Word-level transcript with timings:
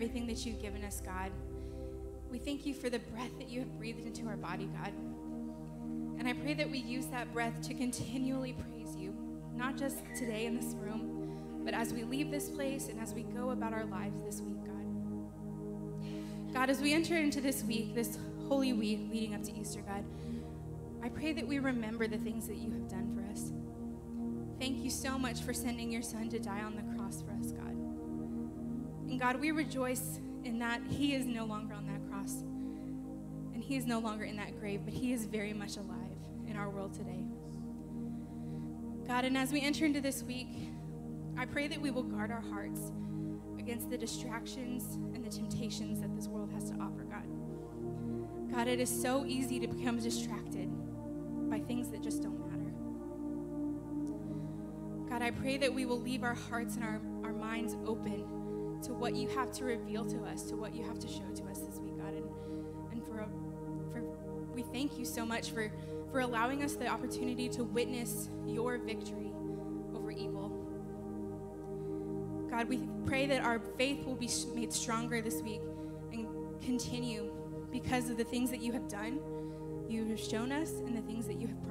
everything 0.00 0.26
that 0.26 0.46
you've 0.46 0.62
given 0.62 0.82
us, 0.82 1.02
God. 1.04 1.30
We 2.30 2.38
thank 2.38 2.64
you 2.64 2.72
for 2.72 2.88
the 2.88 3.00
breath 3.00 3.38
that 3.38 3.50
you 3.50 3.60
have 3.60 3.76
breathed 3.76 4.06
into 4.06 4.26
our 4.28 4.36
body, 4.38 4.64
God. 4.64 4.94
And 6.18 6.26
I 6.26 6.32
pray 6.32 6.54
that 6.54 6.70
we 6.70 6.78
use 6.78 7.04
that 7.08 7.30
breath 7.34 7.60
to 7.68 7.74
continually 7.74 8.54
praise 8.54 8.96
you, 8.96 9.14
not 9.54 9.76
just 9.76 9.98
today 10.16 10.46
in 10.46 10.56
this 10.56 10.74
room, 10.76 11.60
but 11.66 11.74
as 11.74 11.92
we 11.92 12.04
leave 12.04 12.30
this 12.30 12.48
place 12.48 12.88
and 12.88 12.98
as 12.98 13.12
we 13.12 13.24
go 13.24 13.50
about 13.50 13.74
our 13.74 13.84
lives 13.84 14.22
this 14.22 14.40
week, 14.40 14.64
God. 14.64 16.54
God, 16.54 16.70
as 16.70 16.80
we 16.80 16.94
enter 16.94 17.18
into 17.18 17.42
this 17.42 17.62
week, 17.62 17.94
this 17.94 18.16
holy 18.48 18.72
week 18.72 19.00
leading 19.12 19.34
up 19.34 19.42
to 19.42 19.52
Easter, 19.54 19.82
God, 19.82 20.02
I 21.04 21.10
pray 21.10 21.34
that 21.34 21.46
we 21.46 21.58
remember 21.58 22.06
the 22.06 22.16
things 22.16 22.46
that 22.46 22.56
you 22.56 22.70
have 22.70 22.88
done 22.88 23.14
for 23.14 23.30
us. 23.30 23.52
Thank 24.58 24.82
you 24.82 24.88
so 24.88 25.18
much 25.18 25.42
for 25.42 25.52
sending 25.52 25.92
your 25.92 26.00
son 26.00 26.30
to 26.30 26.38
die 26.38 26.62
on 26.62 26.74
the 26.74 26.96
cross 26.96 27.20
for 27.20 27.32
us, 27.32 27.52
God. 27.52 27.59
And 29.10 29.18
God, 29.18 29.40
we 29.40 29.50
rejoice 29.50 30.20
in 30.44 30.60
that 30.60 30.80
he 30.88 31.14
is 31.14 31.26
no 31.26 31.44
longer 31.44 31.74
on 31.74 31.84
that 31.86 32.08
cross 32.08 32.42
and 33.52 33.62
he 33.62 33.76
is 33.76 33.84
no 33.84 33.98
longer 33.98 34.22
in 34.22 34.36
that 34.36 34.58
grave, 34.60 34.82
but 34.84 34.94
he 34.94 35.12
is 35.12 35.26
very 35.26 35.52
much 35.52 35.76
alive 35.76 36.16
in 36.46 36.56
our 36.56 36.70
world 36.70 36.94
today. 36.94 37.24
God, 39.08 39.24
and 39.24 39.36
as 39.36 39.50
we 39.50 39.60
enter 39.62 39.84
into 39.84 40.00
this 40.00 40.22
week, 40.22 40.54
I 41.36 41.44
pray 41.44 41.66
that 41.66 41.80
we 41.80 41.90
will 41.90 42.04
guard 42.04 42.30
our 42.30 42.40
hearts 42.40 42.92
against 43.58 43.90
the 43.90 43.98
distractions 43.98 44.94
and 45.14 45.24
the 45.24 45.30
temptations 45.30 46.00
that 46.00 46.14
this 46.14 46.28
world 46.28 46.52
has 46.52 46.70
to 46.70 46.76
offer, 46.76 47.02
God. 47.02 47.24
God, 48.54 48.68
it 48.68 48.78
is 48.78 48.88
so 48.88 49.26
easy 49.26 49.58
to 49.58 49.66
become 49.66 49.98
distracted 49.98 50.70
by 51.50 51.58
things 51.58 51.90
that 51.90 52.00
just 52.00 52.22
don't 52.22 52.38
matter. 52.38 52.72
God, 55.08 55.20
I 55.20 55.32
pray 55.32 55.56
that 55.56 55.74
we 55.74 55.84
will 55.84 56.00
leave 56.00 56.22
our 56.22 56.34
hearts 56.34 56.76
and 56.76 56.84
our, 56.84 57.00
our 57.24 57.32
minds 57.32 57.74
open 57.84 58.39
to 58.82 58.94
what 58.94 59.14
you 59.14 59.28
have 59.28 59.52
to 59.52 59.64
reveal 59.64 60.04
to 60.06 60.22
us, 60.24 60.44
to 60.44 60.56
what 60.56 60.74
you 60.74 60.82
have 60.84 60.98
to 60.98 61.08
show 61.08 61.28
to 61.34 61.44
us 61.50 61.58
this 61.58 61.78
week, 61.78 61.96
God. 61.98 62.14
And, 62.14 62.24
and 62.92 63.04
for, 63.04 63.28
for 63.92 64.02
we 64.54 64.62
thank 64.62 64.98
you 64.98 65.04
so 65.04 65.24
much 65.24 65.50
for, 65.50 65.70
for 66.10 66.20
allowing 66.20 66.62
us 66.62 66.74
the 66.74 66.86
opportunity 66.86 67.48
to 67.50 67.64
witness 67.64 68.30
your 68.46 68.78
victory 68.78 69.32
over 69.94 70.10
evil. 70.10 70.56
God, 72.50 72.68
we 72.68 72.88
pray 73.06 73.26
that 73.26 73.42
our 73.42 73.60
faith 73.78 74.04
will 74.04 74.16
be 74.16 74.28
made 74.54 74.72
stronger 74.72 75.20
this 75.20 75.40
week 75.42 75.60
and 76.12 76.26
continue 76.60 77.32
because 77.70 78.10
of 78.10 78.16
the 78.16 78.24
things 78.24 78.50
that 78.50 78.60
you 78.60 78.72
have 78.72 78.88
done, 78.88 79.20
you 79.88 80.04
have 80.08 80.18
shown 80.18 80.50
us, 80.50 80.70
and 80.70 80.96
the 80.96 81.02
things 81.02 81.26
that 81.26 81.40
you 81.40 81.46
have 81.46 81.62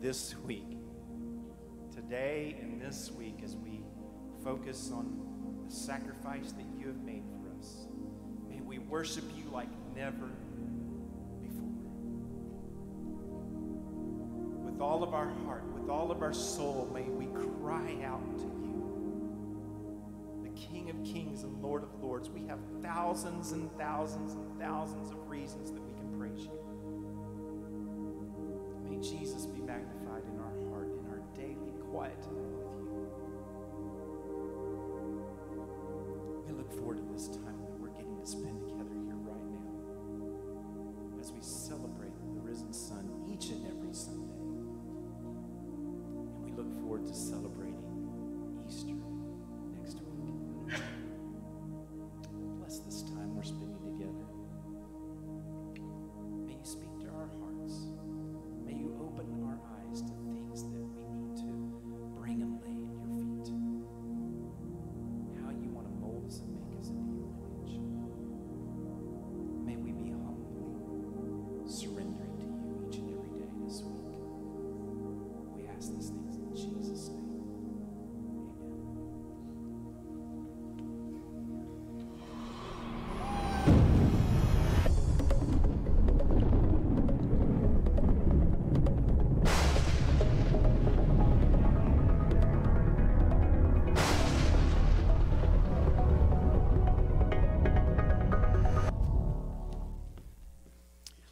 this 0.00 0.34
week, 0.46 0.78
today 1.94 2.56
and 2.60 2.80
this 2.80 3.10
week, 3.10 3.40
as 3.44 3.54
we 3.54 3.82
focus 4.42 4.90
on 4.92 5.66
the 5.68 5.74
sacrifice 5.74 6.52
that 6.52 6.64
you 6.78 6.86
have 6.86 7.02
made 7.02 7.22
for 7.28 7.50
us, 7.58 7.86
may 8.48 8.60
we 8.60 8.78
worship 8.78 9.24
you 9.36 9.44
like 9.52 9.68
never 9.94 10.30
before. 11.42 11.68
With 14.64 14.80
all 14.80 15.02
of 15.02 15.12
our 15.12 15.28
heart, 15.44 15.64
with 15.74 15.90
all 15.90 16.10
of 16.10 16.22
our 16.22 16.32
soul, 16.32 16.90
may 16.94 17.02
we 17.02 17.26
cry 17.60 17.98
out 18.02 18.38
to 18.38 18.44
you, 18.44 20.40
the 20.42 20.50
King 20.58 20.88
of 20.88 21.04
Kings 21.04 21.42
and 21.42 21.62
Lord 21.62 21.82
of 21.82 22.02
Lords. 22.02 22.30
We 22.30 22.46
have 22.46 22.60
thousands 22.82 23.52
and 23.52 23.70
thousands 23.76 24.32
and 24.32 24.58
thousands 24.58 25.10
of 25.10 25.28
reasons 25.28 25.70
that 25.70 25.82
we 25.82 25.92
can 25.92 26.18
praise 26.18 26.46
you. 26.46 26.59
Jesus 29.02 29.46
be 29.46 29.60
magnified 29.60 30.22
in 30.30 30.38
our 30.38 30.52
heart, 30.70 30.92
in 30.92 31.06
our 31.10 31.22
daily 31.34 31.72
quiet 31.90 32.20
time 32.22 32.34
with 32.34 32.68
you. 32.84 33.08
We 36.46 36.52
look 36.52 36.70
forward 36.72 36.98
to 36.98 37.12
this 37.12 37.28
time 37.28 37.56
that 37.64 37.80
we're 37.80 37.88
getting 37.96 38.20
to 38.20 38.26
spend 38.26 38.60
together 38.60 38.69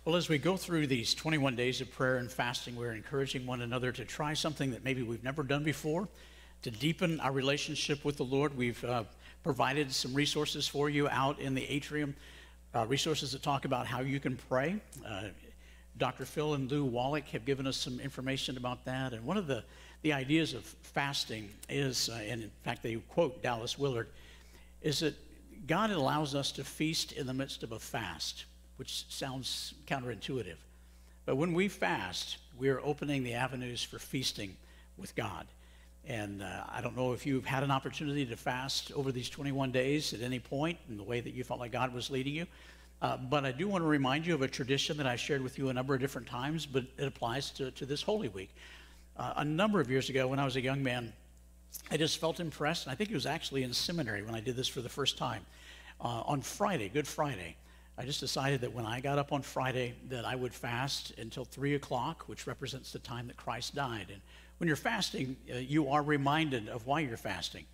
Well, 0.09 0.17
as 0.17 0.31
we 0.31 0.39
go 0.39 0.57
through 0.57 0.87
these 0.87 1.13
21 1.13 1.55
days 1.55 1.83
of 1.83 1.93
prayer 1.93 2.17
and 2.17 2.33
fasting, 2.33 2.77
we're 2.77 2.95
encouraging 2.95 3.45
one 3.45 3.61
another 3.61 3.93
to 3.93 4.07
try 4.07 4.33
something 4.33 4.71
that 4.71 4.83
maybe 4.83 5.03
we've 5.03 5.23
never 5.23 5.43
done 5.43 5.65
before, 5.65 6.09
to 6.63 6.71
deepen 6.71 7.21
our 7.21 7.31
relationship 7.31 8.07
with 8.07 8.17
the 8.17 8.25
Lord. 8.25 8.57
We've 8.57 8.83
uh, 8.85 9.05
provided 9.43 9.93
some 9.93 10.15
resources 10.15 10.67
for 10.67 10.89
you 10.89 11.11
out 11.11 11.39
in 11.41 11.55
the 11.55 11.63
atrium, 11.71 12.17
uh, 12.75 12.87
resources 12.87 13.33
that 13.33 13.43
talk 13.43 13.67
about 13.67 13.87
how 13.87 14.01
you 14.01 14.19
can 14.19 14.39
pray. 14.49 14.81
Uh, 15.07 15.25
Dr. 15.99 16.25
Phil 16.25 16.55
and 16.55 16.73
Lou 16.73 16.87
Wallach 16.87 17.29
have 17.29 17.45
given 17.45 17.67
us 17.67 17.77
some 17.77 18.01
information 18.01 18.57
about 18.57 18.87
that. 18.87 19.13
And 19.13 19.27
one 19.27 19.37
of 19.37 19.47
the, 19.47 19.63
the 20.01 20.15
ideas 20.15 20.55
of 20.55 20.65
fasting 20.65 21.51
is, 21.69 22.09
uh, 22.09 22.15
and 22.15 22.45
in 22.45 22.51
fact, 22.65 22.83
they 22.83 22.95
quote 22.95 23.43
Dallas 23.43 23.79
Willard, 23.79 24.09
is 24.81 25.01
that 25.01 25.15
God 25.67 25.91
allows 25.91 26.35
us 26.35 26.51
to 26.53 26.65
feast 26.65 27.13
in 27.13 27.27
the 27.27 27.35
midst 27.35 27.63
of 27.63 27.73
a 27.73 27.79
fast, 27.79 28.47
which 28.79 29.05
sounds 29.09 29.75
counterintuitive. 29.87 30.57
But 31.27 31.37
when 31.37 31.53
we 31.53 31.69
fast, 31.69 32.39
we 32.59 32.71
are 32.71 32.81
opening 32.81 33.23
the 33.23 33.35
avenues 33.35 33.83
for 33.83 33.99
feasting 33.99 34.57
with 34.97 35.15
God. 35.15 35.47
And 36.07 36.43
uh, 36.43 36.65
I 36.69 36.81
don't 36.81 36.97
know 36.97 37.13
if 37.13 37.27
you've 37.27 37.45
had 37.45 37.63
an 37.63 37.71
opportunity 37.71 38.25
to 38.25 38.37
fast 38.37 38.93
over 38.93 39.13
these 39.13 39.29
21 39.29 39.73
days 39.73 40.15
at 40.15 40.23
any 40.23 40.39
point 40.39 40.79
in 40.89 40.97
the 40.97 41.03
way 41.03 41.21
that 41.21 41.35
you 41.35 41.45
felt 41.45 41.61
like 41.61 41.73
God 41.73 41.93
was 41.93 42.09
leading 42.09 42.35
you. 42.35 42.47
Uh, 43.03 43.17
but 43.17 43.45
I 43.45 43.53
do 43.53 43.69
want 43.69 43.85
to 43.85 43.89
remind 43.89 44.27
you 44.27 44.35
of 44.35 44.43
a 44.43 44.49
tradition 44.49 44.97
that 44.97 45.07
I 45.07 45.17
shared 45.17 45.43
with 45.43 45.59
you 45.59 45.69
a 45.69 45.73
number 45.73 45.95
of 45.95 46.01
different 46.01 46.27
times, 46.27 46.67
but 46.67 46.85
it 46.97 47.07
applies 47.07 47.51
to, 47.51 47.71
to 47.73 47.85
this 47.85 48.03
Holy 48.03 48.29
Week. 48.29 48.51
Uh, 49.17 49.35
a 49.37 49.45
number 49.45 49.81
of 49.81 49.91
years 49.91 50.09
ago, 50.09 50.29
when 50.29 50.39
I 50.39 50.45
was 50.45 50.57
a 50.57 50.61
young 50.61 50.83
man, 50.83 51.13
I 51.91 51.97
just 51.97 52.19
felt 52.19 52.41
impressed, 52.41 52.87
and 52.87 52.93
I 52.93 52.95
think 52.95 53.11
it 53.11 53.15
was 53.15 53.27
actually 53.27 53.63
in 53.63 53.73
seminary 53.73 54.23
when 54.23 54.35
I 54.35 54.41
did 54.41 54.57
this 54.57 54.69
for 54.69 54.81
the 54.81 54.89
first 54.89 55.19
time. 55.19 55.45
Uh, 56.01 56.23
on 56.27 56.41
Friday, 56.41 56.89
Good 56.89 57.07
Friday, 57.07 57.57
I 57.99 58.05
just 58.05 58.21
decided 58.21 58.61
that 58.61 58.73
when 58.73 58.87
I 58.87 59.01
got 59.01 59.19
up 59.19 59.33
on 59.33 59.43
Friday 59.43 59.93
that 60.09 60.25
I 60.25 60.37
would 60.37 60.55
fast 60.55 61.13
until 61.19 61.45
3 61.45 61.75
o'clock, 61.75 62.29
which 62.29 62.47
represents 62.47 62.93
the 62.93 63.01
time 63.01 63.27
that 63.27 63.37
Christ 63.37 63.75
died. 63.75 64.07
And 64.13 64.21
when 64.59 64.69
you're 64.69 64.77
fasting, 64.77 65.37
uh, 65.53 65.57
you 65.57 65.89
are 65.89 66.05
reminded 66.05 66.69
of 66.69 66.87
why 66.87 67.01
you're 67.01 67.17
fasting. 67.17 67.65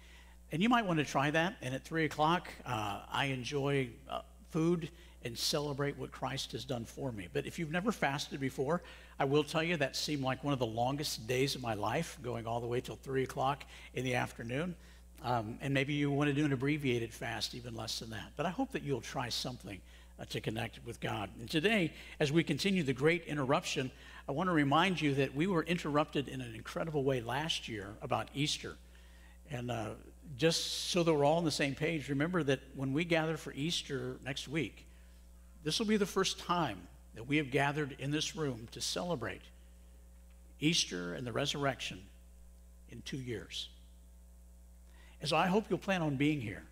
And 0.51 0.63
you 0.63 0.71
might 0.71 0.87
want 0.87 0.99
to 0.99 1.05
try 1.05 1.31
that. 1.31 1.57
And 1.61 1.75
at 1.75 1.85
3 1.85 2.07
o'clock, 2.07 2.49
uh, 2.65 3.01
I 3.13 3.27
enjoy 3.27 3.91
uh, 4.09 4.23
food 4.51 4.89
and 5.27 5.37
celebrate 5.37 5.99
what 5.99 6.11
Christ 6.11 6.53
has 6.53 6.65
done 6.65 6.87
for 6.87 7.13
me. 7.13 7.29
But 7.31 7.45
if 7.45 7.59
you've 7.59 7.71
never 7.71 7.93
fasted 7.93 8.41
before, 8.41 8.83
I 9.19 9.27
will 9.27 9.45
tell 9.45 9.63
you 9.63 9.77
that 9.77 9.95
seemed 9.95 10.23
like 10.23 10.43
one 10.43 10.55
of 10.55 10.59
the 10.59 10.65
longest 10.65 11.27
days 11.27 11.55
of 11.55 11.61
my 11.61 11.75
life, 11.75 12.19
going 12.23 12.47
all 12.47 12.61
the 12.61 12.67
way 12.67 12.81
till 12.81 12.97
3 12.97 13.25
o'clock 13.25 13.65
in 13.93 14.05
the 14.05 14.15
afternoon. 14.15 14.75
Um, 15.23 15.59
and 15.61 15.75
maybe 15.75 15.93
you 15.93 16.11
want 16.11 16.29
to 16.29 16.35
do 16.35 16.47
an 16.47 16.53
abbreviated 16.55 17.13
fast, 17.13 17.55
even 17.55 17.75
less 17.75 17.99
than 17.99 18.09
that. 18.11 18.33
But 18.37 18.47
I 18.47 18.51
hope 18.51 18.73
that 18.73 18.83
you'll 18.83 19.03
try 19.03 19.29
something 19.29 19.81
uh, 20.18 20.24
to 20.27 20.40
connect 20.40 20.81
with 20.85 21.00
God. 21.00 21.31
And 21.40 21.50
today, 21.50 21.92
as 22.20 22.31
we 22.31 22.44
continue 22.44 22.83
the 22.83 22.92
great 22.92 23.24
interruption, 23.24 23.90
I 24.29 24.33
want 24.33 24.48
to 24.48 24.55
remind 24.55 25.00
you 25.00 25.14
that 25.16 25.35
we 25.35 25.46
were 25.46 25.62
interrupted 25.62 26.29
in 26.29 26.40
an 26.40 26.55
incredible 26.55 27.05
way 27.05 27.20
last 27.20 27.68
year 27.68 27.88
about 28.00 28.29
Easter. 28.35 28.77
And 29.50 29.70
uh, 29.70 29.90
just 30.37 30.90
so 30.90 31.03
that 31.03 31.12
we're 31.12 31.24
all 31.24 31.38
on 31.38 31.44
the 31.44 31.50
same 31.50 31.74
page, 31.74 32.09
remember 32.09 32.42
that 32.44 32.61
when 32.74 32.92
we 32.92 33.05
gather 33.05 33.37
for 33.37 33.53
Easter 33.53 34.16
next 34.24 34.48
week, 34.48 34.87
this 35.62 35.79
will 35.79 35.87
be 35.87 35.96
the 35.96 36.07
first 36.07 36.38
time 36.38 36.79
that 37.14 37.27
we 37.27 37.37
have 37.37 37.50
gathered 37.50 37.96
in 37.98 38.11
this 38.11 38.37
room 38.37 38.68
to 38.72 38.81
celebrate 38.81 39.42
Easter 40.61 41.14
and 41.14 41.27
the 41.27 41.33
resurrection 41.33 42.00
in 42.90 43.03
two 43.03 43.16
years. 43.16 43.68
And 45.20 45.29
so 45.29 45.37
I 45.37 45.46
hope 45.46 45.66
you'll 45.68 45.79
plan 45.79 46.03
on 46.03 46.16
being 46.16 46.40
here. 46.40 46.62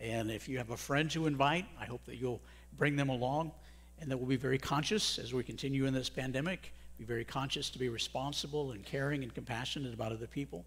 And 0.00 0.30
if 0.30 0.48
you 0.48 0.58
have 0.58 0.70
a 0.70 0.76
friend 0.76 1.10
to 1.12 1.26
invite, 1.26 1.66
I 1.80 1.86
hope 1.86 2.04
that 2.06 2.16
you'll 2.16 2.40
bring 2.76 2.96
them 2.96 3.08
along 3.08 3.52
and 4.00 4.10
that 4.10 4.16
we'll 4.16 4.28
be 4.28 4.36
very 4.36 4.58
conscious 4.58 5.18
as 5.18 5.32
we 5.32 5.42
continue 5.42 5.86
in 5.86 5.94
this 5.94 6.08
pandemic, 6.08 6.72
be 6.98 7.04
very 7.04 7.24
conscious 7.24 7.70
to 7.70 7.78
be 7.78 7.88
responsible 7.88 8.72
and 8.72 8.84
caring 8.84 9.22
and 9.22 9.34
compassionate 9.34 9.94
about 9.94 10.12
other 10.12 10.26
people. 10.26 10.64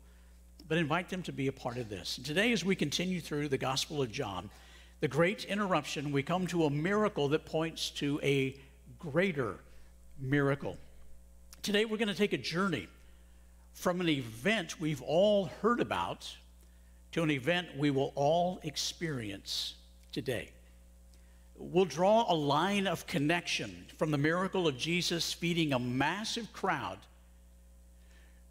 But 0.67 0.77
invite 0.77 1.09
them 1.09 1.23
to 1.23 1.31
be 1.31 1.47
a 1.47 1.51
part 1.51 1.77
of 1.77 1.89
this. 1.89 2.17
And 2.17 2.25
today, 2.25 2.51
as 2.51 2.63
we 2.63 2.75
continue 2.75 3.19
through 3.19 3.47
the 3.47 3.57
Gospel 3.57 4.01
of 4.01 4.11
John, 4.11 4.49
the 4.99 5.07
great 5.07 5.45
interruption, 5.45 6.11
we 6.11 6.21
come 6.21 6.45
to 6.47 6.65
a 6.65 6.69
miracle 6.69 7.29
that 7.29 7.45
points 7.45 7.89
to 7.91 8.19
a 8.21 8.55
greater 8.99 9.55
miracle. 10.19 10.77
Today, 11.63 11.85
we're 11.85 11.97
going 11.97 12.09
to 12.09 12.13
take 12.13 12.33
a 12.33 12.37
journey 12.37 12.87
from 13.73 14.01
an 14.01 14.09
event 14.09 14.79
we've 14.79 15.01
all 15.01 15.45
heard 15.61 15.79
about 15.79 16.35
to 17.13 17.23
an 17.23 17.31
event 17.31 17.67
we 17.77 17.89
will 17.89 18.11
all 18.15 18.59
experience 18.63 19.75
today. 20.11 20.51
We'll 21.61 21.83
draw 21.83 22.25
a 22.31 22.33
line 22.33 22.87
of 22.87 23.05
connection 23.05 23.85
from 23.97 24.11
the 24.11 24.17
miracle 24.17 24.65
of 24.65 24.77
Jesus 24.77 25.33
feeding 25.33 25.73
a 25.73 25.79
massive 25.79 26.53
crowd 26.53 26.99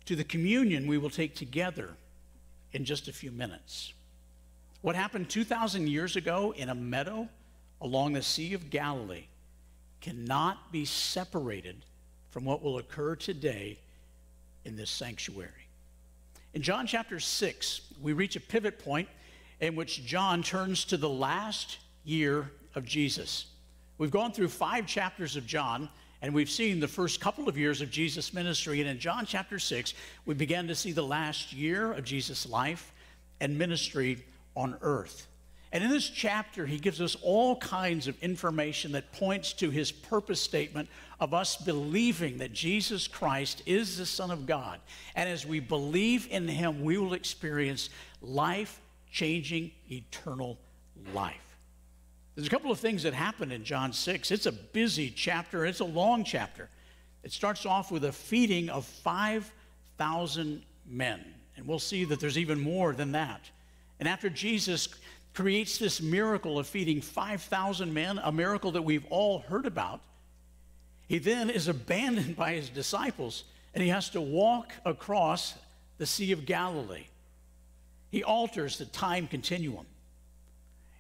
to 0.05 0.15
the 0.15 0.25
communion 0.25 0.87
we 0.87 0.99
will 0.99 1.09
take 1.09 1.35
together 1.35 1.89
in 2.75 2.85
just 2.85 3.09
a 3.09 3.13
few 3.13 3.31
minutes. 3.31 3.95
What 4.83 4.95
happened 4.95 5.31
2,000 5.31 5.89
years 5.89 6.17
ago 6.17 6.53
in 6.55 6.69
a 6.69 6.75
meadow 6.75 7.29
along 7.81 8.13
the 8.13 8.23
Sea 8.23 8.53
of 8.53 8.69
Galilee 8.69 9.25
cannot 10.03 10.71
be 10.71 10.85
separated 10.85 11.77
from 12.29 12.45
what 12.45 12.63
will 12.63 12.77
occur 12.77 13.17
today 13.17 13.79
in 14.67 14.77
this 14.77 14.91
sanctuary. 14.91 15.51
In 16.53 16.61
John 16.61 16.87
chapter 16.87 17.19
6, 17.19 17.81
we 18.03 18.13
reach 18.13 18.37
a 18.37 18.41
pivot 18.41 18.79
point 18.79 19.09
in 19.61 19.77
which 19.77 20.05
John 20.05 20.43
turns 20.43 20.85
to 20.87 20.99
the 20.99 21.09
last 21.09 21.79
year 22.05 22.51
of 22.79 22.87
Jesus. 22.87 23.47
We've 23.99 24.11
gone 24.11 24.33
through 24.33 24.49
five 24.49 24.87
chapters 24.87 25.37
of 25.37 25.47
John, 25.47 25.91
and 26.23 26.33
we've 26.33 26.49
seen 26.49 26.81
the 26.81 26.89
first 26.89 27.21
couple 27.21 27.49
of 27.49 27.59
years 27.59 27.83
of 27.83 27.91
Jesus' 27.91 28.33
ministry. 28.33 28.81
And 28.81 28.89
in 28.89 28.99
John 28.99 29.27
chapter 29.27 29.59
6, 29.59 29.93
we 30.25 30.35
began 30.35 30.69
to 30.69 30.75
see 30.75 30.93
the 30.93 31.03
last 31.03 31.53
year 31.53 31.93
of 31.93 32.05
Jesus' 32.05 32.49
life 32.49 32.93
and 33.41 33.59
ministry 33.59 34.25
on 34.57 34.79
earth. 34.81 35.27
And 35.71 35.85
in 35.85 35.91
this 35.91 36.09
chapter, 36.09 36.65
he 36.65 36.79
gives 36.79 37.01
us 37.01 37.15
all 37.23 37.57
kinds 37.57 38.09
of 38.09 38.17
information 38.23 38.93
that 38.93 39.13
points 39.13 39.53
to 39.55 39.69
his 39.69 39.93
purpose 39.93 40.41
statement 40.41 40.89
of 41.21 41.35
us 41.35 41.57
believing 41.57 42.39
that 42.39 42.55
Jesus 42.55 43.07
Christ 43.07 43.63
is 43.67 43.99
the 43.99 44.07
Son 44.07 44.31
of 44.31 44.47
God. 44.47 44.81
And 45.15 45.29
as 45.29 45.45
we 45.45 45.61
believe 45.61 46.27
in 46.31 46.49
him, 46.49 46.83
we 46.83 46.97
will 46.97 47.13
experience 47.13 47.91
life 48.23 48.81
changing, 49.13 49.73
eternal 49.91 50.57
life. 51.13 51.48
There's 52.39 52.47
a 52.47 52.51
couple 52.51 52.71
of 52.71 52.79
things 52.79 53.03
that 53.03 53.15
happen 53.15 53.51
in 53.51 53.65
John 53.65 53.93
6. 53.93 54.31
It's 54.31 54.47
a 54.47 54.53
busy 54.53 55.11
chapter, 55.11 55.67
it's 55.67 55.81
a 55.81 55.85
long 55.85 56.23
chapter. 56.23 56.69
It 57.25 57.33
starts 57.33 57.67
off 57.67 57.91
with 57.91 58.05
a 58.05 58.13
feeding 58.13 58.71
of 58.71 58.85
5,000 58.85 60.63
men. 60.89 61.25
And 61.57 61.67
we'll 61.67 61.81
see 61.81 62.05
that 62.05 62.21
there's 62.21 62.39
even 62.39 62.61
more 62.61 62.93
than 62.93 63.11
that. 63.11 63.41
And 63.99 64.09
after 64.09 64.31
Jesus 64.31 64.89
creates 65.35 65.79
this 65.79 66.01
miracle 66.01 66.61
of 66.61 66.69
feeding 66.69 67.01
5,000 67.01 67.93
men, 67.93 68.21
a 68.23 68.31
miracle 68.31 68.71
that 68.71 68.83
we've 68.83 69.07
all 69.11 69.41
heard 69.41 69.67
about, 69.67 70.01
he 71.09 71.19
then 71.19 71.51
is 71.51 71.67
abandoned 71.77 72.37
by 72.37 72.53
his 72.53 72.69
disciples 72.69 73.43
and 73.75 73.83
he 73.83 73.89
has 73.89 74.11
to 74.11 74.21
walk 74.21 74.73
across 74.85 75.55
the 75.97 76.07
Sea 76.07 76.31
of 76.31 76.47
Galilee. 76.47 77.09
He 78.13 78.23
alters 78.23 78.79
the 78.79 78.87
time 78.87 79.27
continuum. 79.27 79.87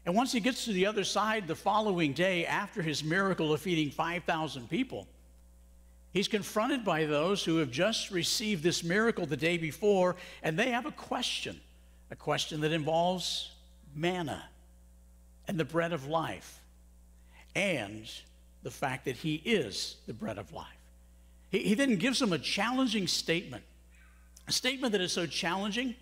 And 0.08 0.16
once 0.16 0.32
he 0.32 0.40
gets 0.40 0.64
to 0.64 0.72
the 0.72 0.86
other 0.86 1.04
side 1.04 1.46
the 1.46 1.54
following 1.54 2.14
day, 2.14 2.46
after 2.46 2.80
his 2.80 3.04
miracle 3.04 3.52
of 3.52 3.60
feeding 3.60 3.90
5,000 3.90 4.66
people, 4.70 5.06
he's 6.14 6.28
confronted 6.28 6.82
by 6.82 7.04
those 7.04 7.44
who 7.44 7.58
have 7.58 7.70
just 7.70 8.10
received 8.10 8.62
this 8.62 8.82
miracle 8.82 9.26
the 9.26 9.36
day 9.36 9.58
before, 9.58 10.16
and 10.42 10.58
they 10.58 10.70
have 10.70 10.86
a 10.86 10.92
question 10.92 11.60
a 12.10 12.16
question 12.16 12.62
that 12.62 12.72
involves 12.72 13.52
manna 13.94 14.42
and 15.46 15.60
the 15.60 15.64
bread 15.66 15.92
of 15.92 16.06
life 16.06 16.58
and 17.54 18.10
the 18.62 18.70
fact 18.70 19.04
that 19.04 19.16
he 19.16 19.34
is 19.34 19.96
the 20.06 20.14
bread 20.14 20.38
of 20.38 20.54
life. 20.54 20.64
He, 21.50 21.58
he 21.58 21.74
then 21.74 21.96
gives 21.96 22.18
them 22.18 22.32
a 22.32 22.38
challenging 22.38 23.08
statement, 23.08 23.62
a 24.46 24.52
statement 24.52 24.92
that 24.92 25.02
is 25.02 25.12
so 25.12 25.26
challenging 25.26 25.94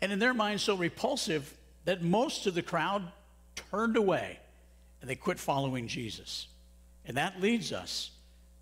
and 0.00 0.12
in 0.12 0.20
their 0.20 0.34
minds 0.34 0.62
so 0.62 0.76
repulsive 0.76 1.52
that 1.84 2.02
most 2.02 2.46
of 2.46 2.54
the 2.54 2.62
crowd 2.62 3.10
turned 3.54 3.96
away 3.96 4.38
and 5.00 5.10
they 5.10 5.16
quit 5.16 5.38
following 5.38 5.88
Jesus. 5.88 6.46
And 7.04 7.16
that 7.16 7.40
leads 7.40 7.72
us 7.72 8.10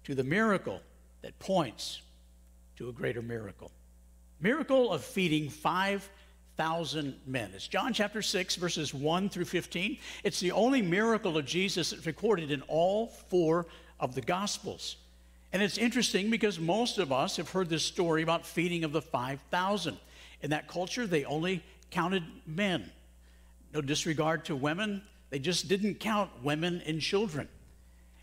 to 0.04 0.14
the 0.14 0.24
miracle 0.24 0.80
that 1.22 1.38
points 1.38 2.00
to 2.76 2.88
a 2.88 2.92
greater 2.92 3.22
miracle. 3.22 3.70
Miracle 4.40 4.90
of 4.90 5.04
feeding 5.04 5.50
5,000 5.50 7.14
men. 7.26 7.50
It's 7.54 7.68
John 7.68 7.92
chapter 7.92 8.22
6, 8.22 8.56
verses 8.56 8.94
1 8.94 9.28
through 9.28 9.44
15. 9.44 9.98
It's 10.24 10.40
the 10.40 10.52
only 10.52 10.80
miracle 10.80 11.36
of 11.36 11.44
Jesus 11.44 11.90
that's 11.90 12.06
recorded 12.06 12.50
in 12.50 12.62
all 12.62 13.08
four 13.28 13.66
of 13.98 14.14
the 14.14 14.22
Gospels. 14.22 14.96
And 15.52 15.62
it's 15.62 15.76
interesting 15.76 16.30
because 16.30 16.58
most 16.58 16.98
of 16.98 17.12
us 17.12 17.36
have 17.36 17.50
heard 17.50 17.68
this 17.68 17.84
story 17.84 18.22
about 18.22 18.46
feeding 18.46 18.84
of 18.84 18.92
the 18.92 19.02
5,000. 19.02 19.98
In 20.42 20.50
that 20.50 20.68
culture, 20.68 21.06
they 21.06 21.24
only 21.26 21.62
counted 21.90 22.22
men. 22.46 22.90
No 23.72 23.80
disregard 23.80 24.44
to 24.46 24.56
women, 24.56 25.02
they 25.30 25.38
just 25.38 25.68
didn't 25.68 26.00
count 26.00 26.30
women 26.42 26.82
and 26.86 27.00
children. 27.00 27.48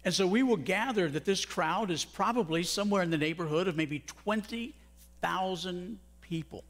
And 0.04 0.14
so 0.14 0.28
we 0.28 0.44
will 0.44 0.58
gather 0.58 1.10
that 1.10 1.26
this 1.26 1.46
crowd 1.46 1.92
is 1.92 2.06
probably 2.06 2.64
somewhere 2.64 3.04
in 3.04 3.10
the 3.10 3.18
neighborhood 3.18 3.68
of 3.68 3.76
maybe 3.76 4.00
20,000 4.00 6.00
people. 6.22 6.64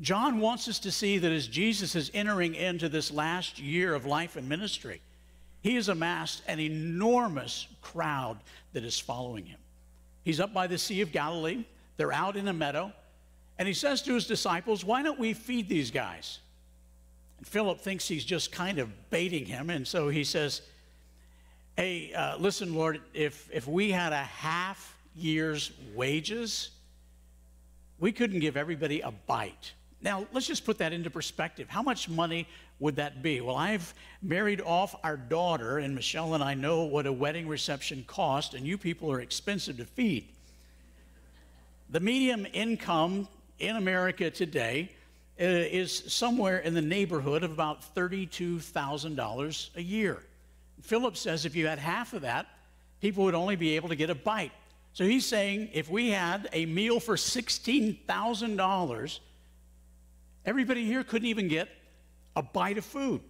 John 0.00 0.40
wants 0.40 0.68
us 0.68 0.78
to 0.80 0.90
see 0.90 1.18
that 1.18 1.32
as 1.32 1.46
Jesus 1.46 1.94
is 1.94 2.10
entering 2.14 2.54
into 2.54 2.88
this 2.88 3.10
last 3.10 3.58
year 3.58 3.94
of 3.94 4.06
life 4.06 4.36
and 4.36 4.48
ministry, 4.48 5.00
he 5.62 5.74
has 5.74 5.88
amassed 5.88 6.42
an 6.46 6.58
enormous 6.58 7.66
crowd 7.82 8.38
that 8.72 8.84
is 8.84 8.98
following 8.98 9.44
him. 9.44 9.58
He's 10.24 10.40
up 10.40 10.54
by 10.54 10.66
the 10.66 10.78
Sea 10.78 11.02
of 11.02 11.12
Galilee. 11.12 11.64
They're 11.96 12.12
out 12.12 12.36
in 12.36 12.48
a 12.48 12.52
meadow. 12.52 12.92
And 13.58 13.68
he 13.68 13.74
says 13.74 14.00
to 14.02 14.14
his 14.14 14.26
disciples, 14.26 14.84
Why 14.84 15.02
don't 15.02 15.18
we 15.18 15.34
feed 15.34 15.68
these 15.68 15.90
guys? 15.90 16.38
And 17.40 17.48
Philip 17.48 17.80
thinks 17.80 18.06
he's 18.06 18.24
just 18.24 18.52
kind 18.52 18.78
of 18.78 19.10
baiting 19.10 19.46
him. 19.46 19.70
And 19.70 19.88
so 19.88 20.10
he 20.10 20.24
says, 20.24 20.60
Hey, 21.74 22.12
uh, 22.12 22.36
listen, 22.36 22.74
Lord, 22.74 23.00
if, 23.14 23.48
if 23.50 23.66
we 23.66 23.90
had 23.90 24.12
a 24.12 24.22
half 24.22 24.94
year's 25.16 25.72
wages, 25.94 26.70
we 27.98 28.12
couldn't 28.12 28.40
give 28.40 28.58
everybody 28.58 29.00
a 29.00 29.10
bite. 29.10 29.72
Now, 30.02 30.26
let's 30.32 30.46
just 30.46 30.66
put 30.66 30.76
that 30.78 30.92
into 30.92 31.08
perspective. 31.08 31.70
How 31.70 31.80
much 31.80 32.06
money 32.06 32.46
would 32.80 32.96
that 32.96 33.22
be? 33.22 33.40
Well, 33.40 33.56
I've 33.56 33.94
married 34.20 34.60
off 34.60 34.94
our 35.02 35.16
daughter, 35.16 35.78
and 35.78 35.94
Michelle 35.94 36.34
and 36.34 36.44
I 36.44 36.52
know 36.52 36.84
what 36.84 37.06
a 37.06 37.12
wedding 37.12 37.48
reception 37.48 38.04
cost, 38.06 38.52
and 38.52 38.66
you 38.66 38.76
people 38.76 39.10
are 39.10 39.20
expensive 39.20 39.78
to 39.78 39.86
feed. 39.86 40.28
The 41.88 42.00
medium 42.00 42.46
income 42.52 43.26
in 43.58 43.76
America 43.76 44.30
today 44.30 44.90
Uh, 45.40 45.44
is 45.44 46.04
somewhere 46.06 46.58
in 46.58 46.74
the 46.74 46.82
neighborhood 46.82 47.42
of 47.42 47.50
about 47.50 47.94
$32,000 47.94 49.70
a 49.74 49.82
year. 49.82 50.22
Philip 50.82 51.16
says 51.16 51.46
if 51.46 51.56
you 51.56 51.66
had 51.66 51.78
half 51.78 52.12
of 52.12 52.22
that, 52.22 52.46
people 53.00 53.24
would 53.24 53.34
only 53.34 53.56
be 53.56 53.76
able 53.76 53.88
to 53.88 53.96
get 53.96 54.10
a 54.10 54.14
bite. 54.14 54.52
So 54.92 55.04
he's 55.04 55.24
saying 55.24 55.70
if 55.72 55.88
we 55.88 56.10
had 56.10 56.50
a 56.52 56.66
meal 56.66 57.00
for 57.00 57.16
$16,000, 57.16 59.18
everybody 60.44 60.84
here 60.84 61.04
couldn't 61.04 61.28
even 61.28 61.48
get 61.48 61.70
a 62.36 62.42
bite 62.42 62.76
of 62.76 62.84
food. 62.84 63.22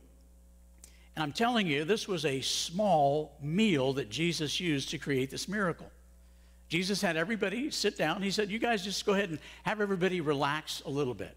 And 1.14 1.22
I'm 1.22 1.32
telling 1.32 1.68
you, 1.68 1.84
this 1.84 2.08
was 2.08 2.24
a 2.24 2.40
small 2.40 3.36
meal 3.40 3.92
that 3.92 4.10
Jesus 4.10 4.58
used 4.58 4.90
to 4.90 4.98
create 4.98 5.30
this 5.30 5.46
miracle. 5.46 5.90
Jesus 6.68 7.00
had 7.00 7.16
everybody 7.16 7.70
sit 7.70 7.96
down. 7.96 8.20
He 8.20 8.32
said, 8.32 8.50
You 8.50 8.58
guys 8.58 8.82
just 8.82 9.06
go 9.06 9.12
ahead 9.12 9.30
and 9.30 9.38
have 9.62 9.80
everybody 9.80 10.20
relax 10.20 10.82
a 10.86 10.90
little 10.90 11.14
bit. 11.14 11.36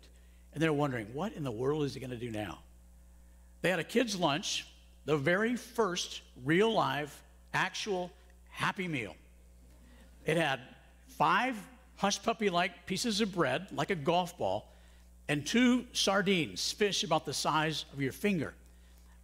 And 0.53 0.61
they're 0.61 0.73
wondering, 0.73 1.07
What 1.13 1.33
in 1.33 1.43
the 1.43 1.51
world 1.51 1.83
is 1.83 1.93
he 1.93 1.99
going 1.99 2.11
to 2.11 2.17
do 2.17 2.31
now? 2.31 2.59
They 3.61 3.69
had 3.69 3.79
a 3.79 3.83
kids' 3.83 4.15
lunch, 4.15 4.67
the 5.05 5.17
very 5.17 5.55
first 5.55 6.21
real, 6.43 6.71
live, 6.71 7.15
actual 7.53 8.11
happy 8.49 8.87
meal. 8.87 9.15
It 10.25 10.37
had 10.37 10.59
five 11.17 11.55
hush 11.97 12.21
puppy 12.21 12.49
like 12.49 12.85
pieces 12.85 13.21
of 13.21 13.33
bread, 13.33 13.67
like 13.71 13.89
a 13.89 13.95
golf 13.95 14.37
ball, 14.37 14.69
and 15.27 15.45
two 15.45 15.85
sardines, 15.93 16.71
fish 16.71 17.03
about 17.03 17.25
the 17.25 17.33
size 17.33 17.85
of 17.93 18.01
your 18.01 18.11
finger. 18.11 18.53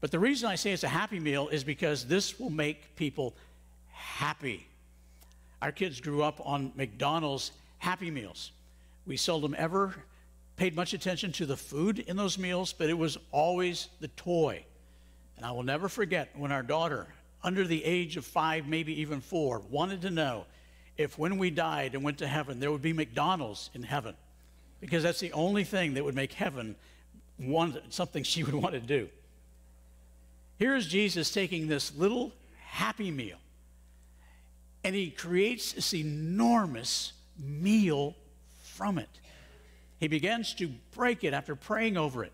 But 0.01 0.11
the 0.11 0.19
reason 0.19 0.49
I 0.49 0.55
say 0.55 0.71
it's 0.71 0.83
a 0.83 0.87
happy 0.87 1.19
meal 1.19 1.49
is 1.49 1.63
because 1.63 2.05
this 2.05 2.39
will 2.39 2.49
make 2.49 2.95
people 2.95 3.35
happy. 3.91 4.65
Our 5.61 5.73
kids 5.73 5.99
grew 5.99 6.23
up 6.23 6.39
on 6.45 6.71
McDonald's 6.75 7.51
Happy 7.79 8.09
Meals. 8.09 8.51
We 9.05 9.17
seldom 9.17 9.53
ever 9.57 9.95
paid 10.59 10.75
much 10.75 10.93
attention 10.93 11.31
to 11.31 11.45
the 11.45 11.55
food 11.55 11.99
in 11.99 12.17
those 12.17 12.37
meals, 12.37 12.73
but 12.73 12.89
it 12.89 12.97
was 12.97 13.17
always 13.31 13.87
the 14.01 14.09
toy. 14.09 14.65
And 15.37 15.45
I 15.45 15.51
will 15.51 15.63
never 15.63 15.87
forget 15.87 16.29
when 16.35 16.51
our 16.51 16.61
daughter, 16.61 17.07
under 17.41 17.63
the 17.63 17.81
age 17.85 18.17
of 18.17 18.25
five, 18.25 18.67
maybe 18.67 18.99
even 18.99 19.21
four, 19.21 19.59
wanted 19.69 20.01
to 20.01 20.09
know 20.09 20.45
if 20.97 21.17
when 21.17 21.37
we 21.37 21.49
died 21.49 21.95
and 21.95 22.03
went 22.03 22.17
to 22.17 22.27
heaven, 22.27 22.59
there 22.59 22.73
would 22.73 22.81
be 22.81 22.91
McDonald's 22.91 23.69
in 23.73 23.83
heaven. 23.83 24.15
Because 24.81 25.01
that's 25.01 25.21
the 25.21 25.31
only 25.31 25.63
thing 25.63 25.93
that 25.93 26.03
would 26.03 26.13
make 26.13 26.33
heaven 26.33 26.75
something 27.89 28.23
she 28.23 28.43
would 28.43 28.53
want 28.53 28.73
to 28.73 28.81
do. 28.81 29.07
Here 30.57 30.75
is 30.75 30.87
Jesus 30.87 31.31
taking 31.31 31.69
this 31.69 31.95
little 31.95 32.33
happy 32.65 33.11
meal 33.11 33.37
and 34.83 34.93
he 34.93 35.09
creates 35.09 35.71
this 35.71 35.93
enormous 35.93 37.13
meal 37.37 38.15
from 38.61 38.97
it. 38.97 39.09
He 39.99 40.07
begins 40.07 40.53
to 40.55 40.69
break 40.91 41.23
it 41.23 41.33
after 41.33 41.55
praying 41.55 41.97
over 41.97 42.23
it. 42.23 42.31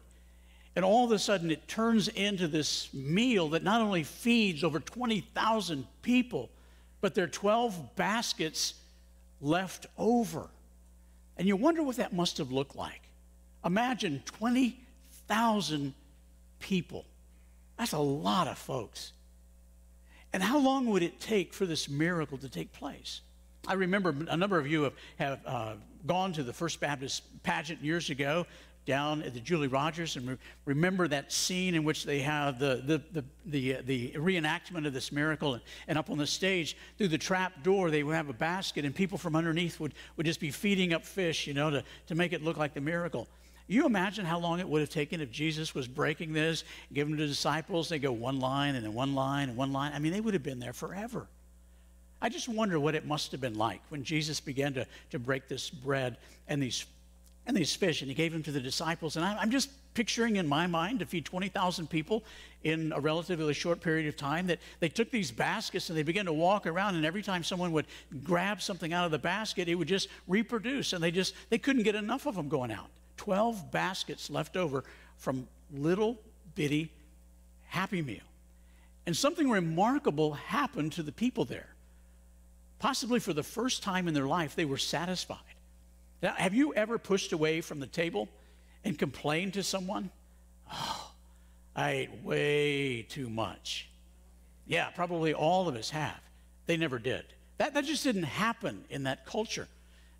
And 0.75 0.84
all 0.84 1.06
of 1.06 1.12
a 1.12 1.19
sudden, 1.19 1.51
it 1.51 1.67
turns 1.67 2.10
into 2.10 2.47
this 2.47 2.93
meal 2.93 3.49
that 3.49 3.63
not 3.63 3.82
only 3.82 4.04
feeds 4.04 4.63
over 4.63 4.80
20,000 4.80 5.88
people, 6.01 6.49
but 7.01 7.15
there 7.15 7.23
are 7.23 7.30
12 7.30 7.95
baskets 7.95 8.73
left 9.41 9.86
over. 9.97 10.49
And 11.38 11.47
you 11.47 11.56
wonder 11.56 11.82
what 11.82 11.95
that 11.97 12.13
must 12.13 12.38
have 12.39 12.51
looked 12.51 12.75
like. 12.75 13.01
Imagine 13.63 14.21
20,000 14.25 15.93
people. 16.60 17.06
That's 17.78 17.93
a 17.93 17.97
lot 17.99 18.47
of 18.47 18.58
folks. 18.58 19.13
And 20.34 20.43
how 20.43 20.60
long 20.60 20.88
would 20.88 21.04
it 21.04 21.19
take 21.19 21.54
for 21.54 21.65
this 21.65 21.88
miracle 21.88 22.38
to 22.39 22.49
take 22.49 22.73
place? 22.73 23.21
I 23.67 23.73
remember 23.73 24.13
a 24.30 24.38
number 24.38 24.60
of 24.60 24.67
you 24.67 24.84
have, 24.84 24.93
have 25.17 25.39
uh, 25.45 25.73
gone 26.06 26.34
to 26.34 26.44
the 26.44 26.54
First 26.54 26.80
Baptist 26.80 27.24
pageant 27.44 27.84
years 27.84 28.10
ago 28.10 28.46
down 28.86 29.24
at 29.24 29.34
the 29.34 29.39
Julie 29.39 29.68
Rogers 29.68 30.15
and 30.15 30.30
re- 30.30 30.38
remember 30.65 31.08
that 31.08 31.32
scene 31.32 31.76
in 31.76 31.84
which 31.84 32.06
they 32.06 32.20
have 32.20 32.60
the, 32.60 32.82
the, 32.86 33.02
the, 33.12 33.26
the, 33.46 33.76
uh, 33.76 33.82
the 33.86 34.12
reenactment 34.12 34.86
of 34.86 34.94
this 34.94 35.12
miracle. 35.12 35.56
And, 35.56 35.63
and, 35.88 35.98
up 35.98 36.10
on 36.10 36.18
the 36.18 36.28
stage, 36.28 36.78
through 36.98 37.08
the 37.10 37.18
trap 37.18 37.63
door, 37.63 37.89
they 37.89 38.04
would 38.04 38.15
have 38.15 38.30
a 38.30 38.34
basket, 38.34 38.86
and 38.86 38.94
people 38.94 39.18
from 39.18 39.36
underneath 39.36 39.80
would, 39.80 39.94
would 40.18 40.26
just 40.26 40.39
be 40.39 40.52
feeding 40.52 40.94
up 40.94 41.04
fish, 41.04 41.48
you 41.48 41.54
know, 41.54 41.70
to, 41.70 41.84
to 42.08 42.15
make 42.15 42.32
it 42.32 42.44
look 42.44 42.58
like 42.58 42.74
the 42.74 42.82
miracle. 42.82 43.28
You 43.68 43.88
imagine 43.88 44.26
how 44.26 44.38
long 44.38 44.60
it 44.60 44.70
would 44.70 44.82
have 44.82 44.91
taken 44.91 45.22
if 45.22 45.32
Jesus 45.32 45.74
was 45.74 45.88
breaking 45.88 46.34
this, 46.34 46.63
giving 46.94 47.15
to 47.15 47.22
the 47.24 47.28
disciples. 47.28 47.89
They 47.89 47.98
go 47.98 48.12
one 48.12 48.39
line 48.39 48.76
and 48.76 48.86
then 48.86 48.94
one 48.94 49.15
line 49.15 49.50
and 49.50 49.58
one 49.58 49.74
line. 49.74 49.91
I 49.94 50.00
mean, 50.00 50.13
they 50.13 50.22
would 50.22 50.36
have 50.36 50.44
been 50.44 50.60
there 50.60 50.74
forever. 50.74 51.28
I 52.25 52.29
just 52.29 52.49
wonder 52.49 52.79
what 52.79 52.95
it 52.95 53.05
must 53.05 53.31
have 53.33 53.41
been 53.41 53.53
like 53.53 53.81
when 53.89 54.03
Jesus 54.03 54.39
began 54.39 54.73
to, 54.73 54.88
to 55.11 55.19
break 55.19 55.47
this 55.47 55.69
bread 55.69 56.17
and 56.47 56.59
these, 56.59 56.88
and 57.45 57.55
these 57.55 57.75
fish, 57.75 58.01
and 58.01 58.09
he 58.09 58.15
gave 58.15 58.31
them 58.31 58.41
to 58.41 58.51
the 58.51 58.59
disciples. 58.59 59.15
And 59.15 59.23
I, 59.23 59.38
I'm 59.38 59.51
just 59.51 59.69
picturing 59.93 60.38
in 60.38 60.47
my 60.47 60.65
mind 60.65 61.01
to 61.01 61.05
feed 61.05 61.23
20,000 61.23 61.88
people 61.88 62.23
in 62.63 62.91
a 62.93 62.99
relatively 62.99 63.53
short 63.53 63.79
period 63.79 64.07
of 64.07 64.17
time 64.17 64.47
that 64.47 64.57
they 64.79 64.89
took 64.89 65.11
these 65.11 65.29
baskets 65.29 65.89
and 65.89 65.97
they 65.99 66.01
began 66.01 66.25
to 66.25 66.33
walk 66.33 66.65
around 66.65 66.95
and 66.95 67.05
every 67.05 67.21
time 67.21 67.43
someone 67.43 67.71
would 67.73 67.85
grab 68.23 68.59
something 68.59 68.91
out 68.91 69.05
of 69.05 69.11
the 69.11 69.19
basket 69.19 69.69
it 69.69 69.75
would 69.75 69.88
just 69.88 70.07
reproduce 70.27 70.93
and 70.93 71.03
they 71.03 71.11
just 71.11 71.35
they 71.51 71.59
couldn't 71.59 71.83
get 71.83 71.93
enough 71.93 72.25
of 72.25 72.33
them 72.33 72.49
going 72.49 72.71
out. 72.71 72.88
12 73.17 73.69
baskets 73.69 74.31
left 74.31 74.57
over 74.57 74.83
from 75.17 75.47
little 75.71 76.17
bitty 76.55 76.91
happy 77.67 78.01
meal. 78.01 78.25
And 79.05 79.15
something 79.15 79.47
remarkable 79.47 80.33
happened 80.33 80.91
to 80.93 81.03
the 81.03 81.11
people 81.11 81.45
there 81.45 81.74
possibly 82.86 83.19
for 83.19 83.34
the 83.34 83.43
first 83.43 83.84
time 83.84 84.08
in 84.08 84.13
their 84.13 84.28
life 84.28 84.56
they 84.56 84.65
were 84.65 84.78
satisfied 84.78 85.38
now, 86.21 86.34
have 86.34 86.54
you 86.54 86.74
ever 86.74 86.98
pushed 86.98 87.34
away 87.34 87.62
from 87.62 87.80
the 87.80 87.88
table 87.88 88.30
and 88.84 88.98
complained 88.98 89.54
to 89.54 89.63
someone 89.63 90.10
oh 90.71 91.12
I 91.76 91.91
ate 91.91 92.24
way 92.24 93.02
too 93.04 93.30
much. 93.30 93.89
Yeah, 94.65 94.89
probably 94.91 95.34
all 95.34 95.67
of 95.67 95.76
us 95.76 95.89
have. 95.89 96.19
They 96.65 96.78
never 96.78 96.98
did. 96.98 97.26
That, 97.58 97.74
that 97.74 97.86
just 97.86 98.04
didn't 98.04 98.24
happen 98.24 98.86
in 98.89 99.04
that 99.04 99.26
culture. 99.26 99.67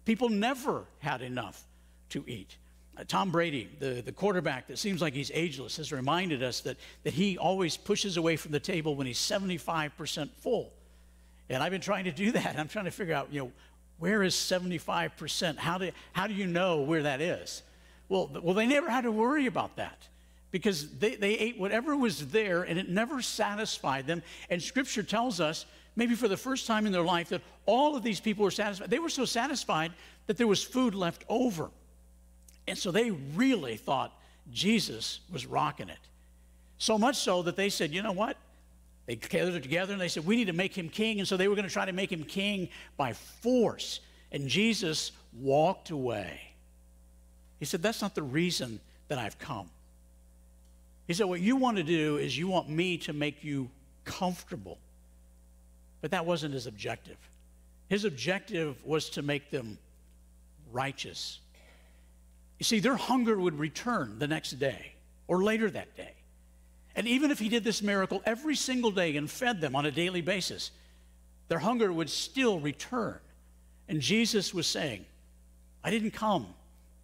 People 0.04 0.30
never 0.30 0.86
had 1.00 1.22
enough 1.22 1.64
to 2.10 2.24
eat. 2.28 2.58
Uh, 2.98 3.04
Tom 3.08 3.32
Brady, 3.32 3.70
the, 3.80 4.02
the 4.06 4.12
quarterback 4.12 4.68
that 4.68 4.78
seems 4.78 5.02
like 5.02 5.14
he's 5.14 5.32
ageless, 5.34 5.78
has 5.78 5.92
reminded 5.92 6.44
us 6.44 6.62
that, 6.62 6.78
that 7.04 7.14
he 7.14 7.38
always 7.38 7.78
pushes 7.78 8.18
away 8.18 8.36
from 8.36 8.52
the 8.52 8.60
table 8.60 8.96
when 8.96 9.08
he's 9.08 9.20
75% 9.20 10.30
full. 10.38 10.72
And 11.50 11.62
I've 11.62 11.72
been 11.72 11.82
trying 11.82 12.06
to 12.06 12.12
do 12.12 12.32
that. 12.32 12.58
I'm 12.58 12.68
trying 12.68 12.86
to 12.86 12.92
figure 12.92 13.14
out, 13.14 13.28
you 13.32 13.42
know, 13.42 13.52
where 14.00 14.24
is 14.24 14.36
75%? 14.36 15.58
How 15.58 15.78
do, 15.78 15.92
how 16.14 16.28
do 16.28 16.34
you 16.34 16.48
know 16.48 16.82
where 16.82 17.04
that 17.04 17.22
is? 17.22 17.64
Well, 18.10 18.30
well, 18.42 18.54
they 18.54 18.68
never 18.68 18.90
had 18.90 19.02
to 19.02 19.12
worry 19.12 19.46
about 19.46 19.78
that 19.78 20.08
because 20.52 20.90
they, 21.00 21.16
they 21.16 21.34
ate 21.34 21.60
whatever 21.60 21.96
was 21.96 22.28
there 22.28 22.64
and 22.64 22.78
it 22.78 22.90
never 22.90 23.22
satisfied 23.22 24.08
them. 24.08 24.22
And 24.50 24.62
scripture 24.62 25.04
tells 25.04 25.40
us, 25.40 25.66
maybe 25.96 26.16
for 26.16 26.28
the 26.28 26.38
first 26.38 26.68
time 26.68 26.86
in 26.86 26.92
their 26.92 27.04
life, 27.04 27.30
that 27.30 27.42
all 27.66 27.96
of 27.96 28.04
these 28.04 28.20
people 28.20 28.44
were 28.44 28.52
satisfied. 28.52 28.90
They 28.90 29.00
were 29.00 29.10
so 29.10 29.26
satisfied 29.26 29.94
that 30.28 30.38
there 30.38 30.48
was 30.48 30.64
food 30.64 30.94
left 30.94 31.24
over. 31.30 31.72
And 32.68 32.78
so 32.78 32.92
they 32.92 33.12
really 33.12 33.78
thought 33.78 34.14
Jesus 34.52 35.22
was 35.32 35.46
rocking 35.46 35.90
it. 35.90 36.00
So 36.78 36.98
much 36.98 37.18
so 37.18 37.42
that 37.44 37.56
they 37.56 37.70
said, 37.70 37.92
you 37.92 38.02
know 38.02 38.12
what? 38.12 38.38
They 39.06 39.16
gathered 39.16 39.62
together 39.62 39.94
and 39.94 40.02
they 40.02 40.08
said, 40.08 40.26
we 40.26 40.36
need 40.36 40.48
to 40.48 40.54
make 40.54 40.76
him 40.76 40.90
king. 40.90 41.20
And 41.20 41.28
so 41.28 41.38
they 41.38 41.48
were 41.48 41.56
going 41.56 41.68
to 41.68 41.74
try 41.74 41.86
to 41.86 41.94
make 41.94 42.12
him 42.12 42.24
king 42.24 42.70
by 42.98 43.14
force. 43.14 44.00
And 44.32 44.48
Jesus 44.48 45.12
walked 45.40 45.92
away. 45.92 46.40
He 47.60 47.66
said, 47.66 47.84
that's 47.84 48.02
not 48.02 48.16
the 48.16 48.24
reason 48.24 48.80
that 49.08 49.20
I've 49.20 49.38
come. 49.38 49.70
He 51.08 51.14
said, 51.14 51.26
What 51.26 51.42
you 51.42 51.56
want 51.56 51.78
to 51.78 51.84
do 51.84 52.18
is 52.18 52.38
you 52.38 52.48
want 52.48 52.70
me 52.70 52.98
to 53.00 53.14
make 53.14 53.44
you 53.44 53.70
comfortable. 54.04 54.78
But 56.02 56.12
that 56.12 56.26
wasn't 56.26 56.54
his 56.54 56.68
objective. 56.68 57.18
His 57.90 58.06
objective 58.06 58.84
was 58.86 59.10
to 59.12 59.22
make 59.22 59.52
them 59.52 59.78
righteous. 60.72 61.40
You 62.60 62.64
see, 62.64 62.80
their 62.80 62.96
hunger 62.96 63.38
would 63.38 63.58
return 63.58 64.18
the 64.18 64.28
next 64.28 64.52
day 64.52 64.94
or 65.28 65.44
later 65.44 65.70
that 65.70 65.96
day. 65.96 66.14
And 66.96 67.08
even 67.08 67.30
if 67.30 67.40
he 67.40 67.50
did 67.50 67.64
this 67.64 67.82
miracle 67.82 68.22
every 68.26 68.56
single 68.56 68.92
day 68.92 69.18
and 69.18 69.30
fed 69.30 69.60
them 69.60 69.76
on 69.76 69.86
a 69.86 69.92
daily 69.92 70.22
basis, 70.22 70.72
their 71.48 71.60
hunger 71.60 71.92
would 71.92 72.10
still 72.10 72.60
return. 72.60 73.20
And 73.90 74.02
Jesus 74.02 74.54
was 74.54 74.66
saying, 74.66 75.06
I 75.84 75.92
didn't 75.92 76.12
come 76.12 76.48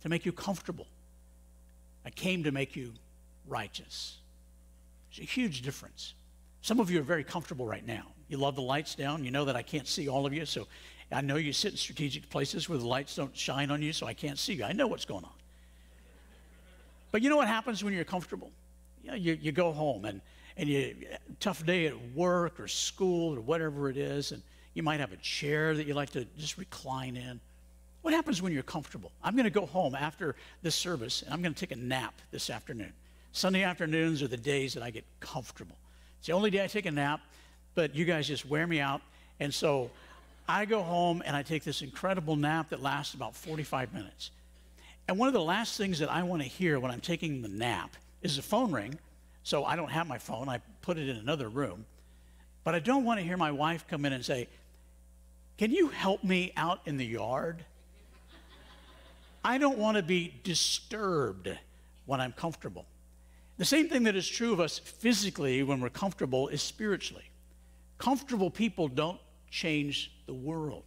to 0.01 0.09
make 0.09 0.25
you 0.25 0.31
comfortable, 0.31 0.87
I 2.05 2.09
came 2.09 2.43
to 2.43 2.51
make 2.51 2.75
you 2.75 2.93
righteous. 3.47 4.17
It's 5.11 5.19
a 5.19 5.23
huge 5.23 5.61
difference. 5.61 6.13
Some 6.61 6.79
of 6.79 6.89
you 6.89 6.99
are 6.99 7.03
very 7.03 7.23
comfortable 7.23 7.67
right 7.67 7.85
now. 7.85 8.05
You 8.29 8.37
love 8.37 8.55
the 8.55 8.61
lights 8.61 8.95
down. 8.95 9.25
You 9.25 9.31
know 9.31 9.45
that 9.45 9.55
I 9.55 9.61
can't 9.61 9.87
see 9.87 10.07
all 10.07 10.25
of 10.25 10.33
you, 10.33 10.45
so 10.45 10.67
I 11.11 11.21
know 11.21 11.35
you 11.35 11.51
sit 11.51 11.73
in 11.73 11.77
strategic 11.77 12.29
places 12.29 12.69
where 12.69 12.77
the 12.77 12.87
lights 12.87 13.15
don't 13.15 13.35
shine 13.35 13.71
on 13.71 13.81
you, 13.81 13.91
so 13.91 14.07
I 14.07 14.13
can't 14.13 14.39
see 14.39 14.53
you. 14.53 14.63
I 14.63 14.71
know 14.71 14.87
what's 14.87 15.05
going 15.05 15.25
on. 15.25 15.31
But 17.11 17.21
you 17.21 17.29
know 17.29 17.35
what 17.35 17.49
happens 17.49 17.83
when 17.83 17.93
you're 17.93 18.05
comfortable? 18.05 18.51
You, 19.03 19.11
know, 19.11 19.15
you, 19.15 19.37
you 19.41 19.51
go 19.51 19.71
home 19.71 20.05
and, 20.05 20.21
and 20.57 20.69
you 20.69 20.95
tough 21.39 21.65
day 21.65 21.87
at 21.87 22.11
work 22.13 22.59
or 22.59 22.67
school 22.67 23.35
or 23.35 23.41
whatever 23.41 23.89
it 23.89 23.97
is, 23.97 24.31
and 24.31 24.41
you 24.73 24.83
might 24.83 24.99
have 24.99 25.11
a 25.11 25.17
chair 25.17 25.75
that 25.75 25.85
you 25.85 25.93
like 25.93 26.11
to 26.11 26.25
just 26.37 26.57
recline 26.57 27.17
in. 27.17 27.39
What 28.01 28.13
happens 28.13 28.41
when 28.41 28.51
you're 28.51 28.63
comfortable? 28.63 29.11
I'm 29.23 29.35
going 29.35 29.45
to 29.45 29.51
go 29.51 29.65
home 29.65 29.95
after 29.95 30.35
this 30.63 30.75
service 30.75 31.21
and 31.21 31.33
I'm 31.33 31.41
going 31.41 31.53
to 31.53 31.59
take 31.59 31.71
a 31.71 31.79
nap 31.79 32.13
this 32.31 32.49
afternoon. 32.49 32.93
Sunday 33.31 33.63
afternoons 33.63 34.23
are 34.23 34.27
the 34.27 34.37
days 34.37 34.73
that 34.73 34.83
I 34.83 34.89
get 34.89 35.05
comfortable. 35.19 35.75
It's 36.17 36.27
the 36.27 36.33
only 36.33 36.49
day 36.49 36.63
I 36.63 36.67
take 36.67 36.85
a 36.85 36.91
nap, 36.91 37.21
but 37.75 37.95
you 37.95 38.05
guys 38.05 38.27
just 38.27 38.45
wear 38.45 38.65
me 38.65 38.79
out. 38.79 39.01
And 39.39 39.53
so 39.53 39.91
I 40.47 40.65
go 40.65 40.81
home 40.81 41.21
and 41.25 41.35
I 41.35 41.43
take 41.43 41.63
this 41.63 41.81
incredible 41.81 42.35
nap 42.35 42.69
that 42.69 42.81
lasts 42.81 43.13
about 43.13 43.35
45 43.35 43.93
minutes. 43.93 44.31
And 45.07 45.17
one 45.17 45.27
of 45.27 45.33
the 45.33 45.41
last 45.41 45.77
things 45.77 45.99
that 45.99 46.11
I 46.11 46.23
want 46.23 46.41
to 46.41 46.47
hear 46.47 46.79
when 46.79 46.91
I'm 46.91 47.01
taking 47.01 47.41
the 47.41 47.47
nap 47.47 47.95
is 48.21 48.35
the 48.35 48.41
phone 48.41 48.71
ring. 48.71 48.97
So 49.43 49.65
I 49.65 49.75
don't 49.75 49.89
have 49.89 50.07
my 50.07 50.17
phone, 50.17 50.49
I 50.49 50.59
put 50.81 50.97
it 50.97 51.09
in 51.09 51.17
another 51.17 51.49
room. 51.49 51.85
But 52.63 52.75
I 52.75 52.79
don't 52.79 53.03
want 53.03 53.19
to 53.19 53.25
hear 53.25 53.37
my 53.37 53.51
wife 53.51 53.85
come 53.87 54.05
in 54.05 54.13
and 54.13 54.23
say, 54.23 54.47
Can 55.57 55.71
you 55.71 55.89
help 55.89 56.23
me 56.23 56.53
out 56.55 56.81
in 56.85 56.97
the 56.97 57.05
yard? 57.05 57.65
I 59.43 59.57
don't 59.57 59.79
want 59.79 59.97
to 59.97 60.03
be 60.03 60.35
disturbed 60.43 61.49
when 62.05 62.21
I'm 62.21 62.33
comfortable. 62.33 62.85
The 63.57 63.65
same 63.65 63.89
thing 63.89 64.03
that 64.03 64.15
is 64.15 64.27
true 64.27 64.53
of 64.53 64.59
us 64.59 64.79
physically 64.79 65.63
when 65.63 65.81
we're 65.81 65.89
comfortable 65.89 66.47
is 66.47 66.61
spiritually. 66.61 67.23
Comfortable 67.97 68.49
people 68.49 68.87
don't 68.87 69.19
change 69.49 70.11
the 70.27 70.33
world. 70.33 70.83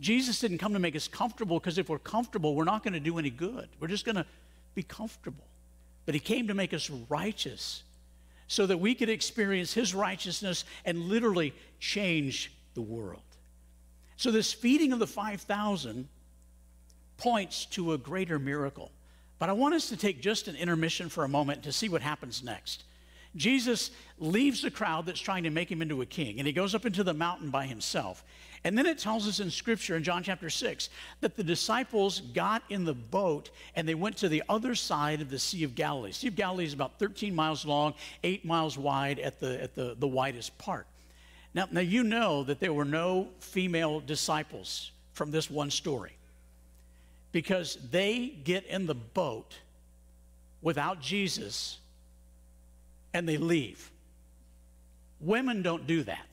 Jesus 0.00 0.40
didn't 0.40 0.58
come 0.58 0.72
to 0.72 0.78
make 0.78 0.94
us 0.94 1.08
comfortable 1.08 1.58
because 1.58 1.78
if 1.78 1.88
we're 1.88 1.98
comfortable, 1.98 2.54
we're 2.54 2.64
not 2.64 2.84
going 2.84 2.94
to 2.94 3.00
do 3.00 3.18
any 3.18 3.30
good. 3.30 3.68
We're 3.80 3.88
just 3.88 4.04
going 4.04 4.16
to 4.16 4.26
be 4.74 4.82
comfortable. 4.82 5.44
But 6.08 6.14
He 6.14 6.20
came 6.20 6.48
to 6.48 6.54
make 6.54 6.72
us 6.72 6.88
righteous 7.10 7.82
so 8.46 8.64
that 8.64 8.78
we 8.78 8.94
could 8.94 9.10
experience 9.10 9.74
His 9.74 9.94
righteousness 9.94 10.64
and 10.86 11.00
literally 11.00 11.52
change 11.80 12.50
the 12.72 12.80
world. 12.80 13.20
So, 14.16 14.30
this 14.30 14.50
feeding 14.50 14.94
of 14.94 15.00
the 15.00 15.06
5,000 15.06 16.08
points 17.18 17.66
to 17.66 17.92
a 17.92 17.98
greater 17.98 18.38
miracle. 18.38 18.90
But 19.38 19.50
I 19.50 19.52
want 19.52 19.74
us 19.74 19.90
to 19.90 19.98
take 19.98 20.22
just 20.22 20.48
an 20.48 20.56
intermission 20.56 21.10
for 21.10 21.24
a 21.24 21.28
moment 21.28 21.64
to 21.64 21.72
see 21.72 21.90
what 21.90 22.00
happens 22.00 22.42
next. 22.42 22.84
Jesus 23.36 23.90
leaves 24.18 24.62
the 24.62 24.70
crowd 24.70 25.04
that's 25.04 25.20
trying 25.20 25.42
to 25.42 25.50
make 25.50 25.70
him 25.70 25.82
into 25.82 26.00
a 26.00 26.06
king, 26.06 26.38
and 26.38 26.46
he 26.46 26.54
goes 26.54 26.74
up 26.74 26.86
into 26.86 27.04
the 27.04 27.12
mountain 27.12 27.50
by 27.50 27.66
himself. 27.66 28.24
And 28.64 28.76
then 28.76 28.86
it 28.86 28.98
tells 28.98 29.28
us 29.28 29.40
in 29.40 29.50
Scripture 29.50 29.96
in 29.96 30.02
John 30.02 30.22
chapter 30.22 30.50
6 30.50 30.90
that 31.20 31.36
the 31.36 31.44
disciples 31.44 32.20
got 32.20 32.62
in 32.68 32.84
the 32.84 32.94
boat 32.94 33.50
and 33.76 33.88
they 33.88 33.94
went 33.94 34.16
to 34.18 34.28
the 34.28 34.42
other 34.48 34.74
side 34.74 35.20
of 35.20 35.30
the 35.30 35.38
Sea 35.38 35.64
of 35.64 35.74
Galilee. 35.74 36.12
Sea 36.12 36.28
of 36.28 36.36
Galilee 36.36 36.64
is 36.64 36.72
about 36.72 36.98
13 36.98 37.34
miles 37.34 37.64
long, 37.64 37.94
8 38.24 38.44
miles 38.44 38.76
wide 38.76 39.20
at 39.20 39.38
the, 39.38 39.62
at 39.62 39.74
the, 39.74 39.94
the 39.98 40.08
widest 40.08 40.56
part. 40.58 40.86
Now, 41.54 41.66
now, 41.70 41.80
you 41.80 42.04
know 42.04 42.44
that 42.44 42.60
there 42.60 42.72
were 42.72 42.84
no 42.84 43.28
female 43.40 44.00
disciples 44.00 44.92
from 45.12 45.30
this 45.30 45.50
one 45.50 45.70
story 45.70 46.12
because 47.32 47.78
they 47.90 48.28
get 48.44 48.66
in 48.66 48.86
the 48.86 48.94
boat 48.94 49.56
without 50.62 51.00
Jesus 51.00 51.78
and 53.14 53.28
they 53.28 53.38
leave. 53.38 53.90
Women 55.20 55.62
don't 55.62 55.86
do 55.86 56.02
that. 56.04 56.26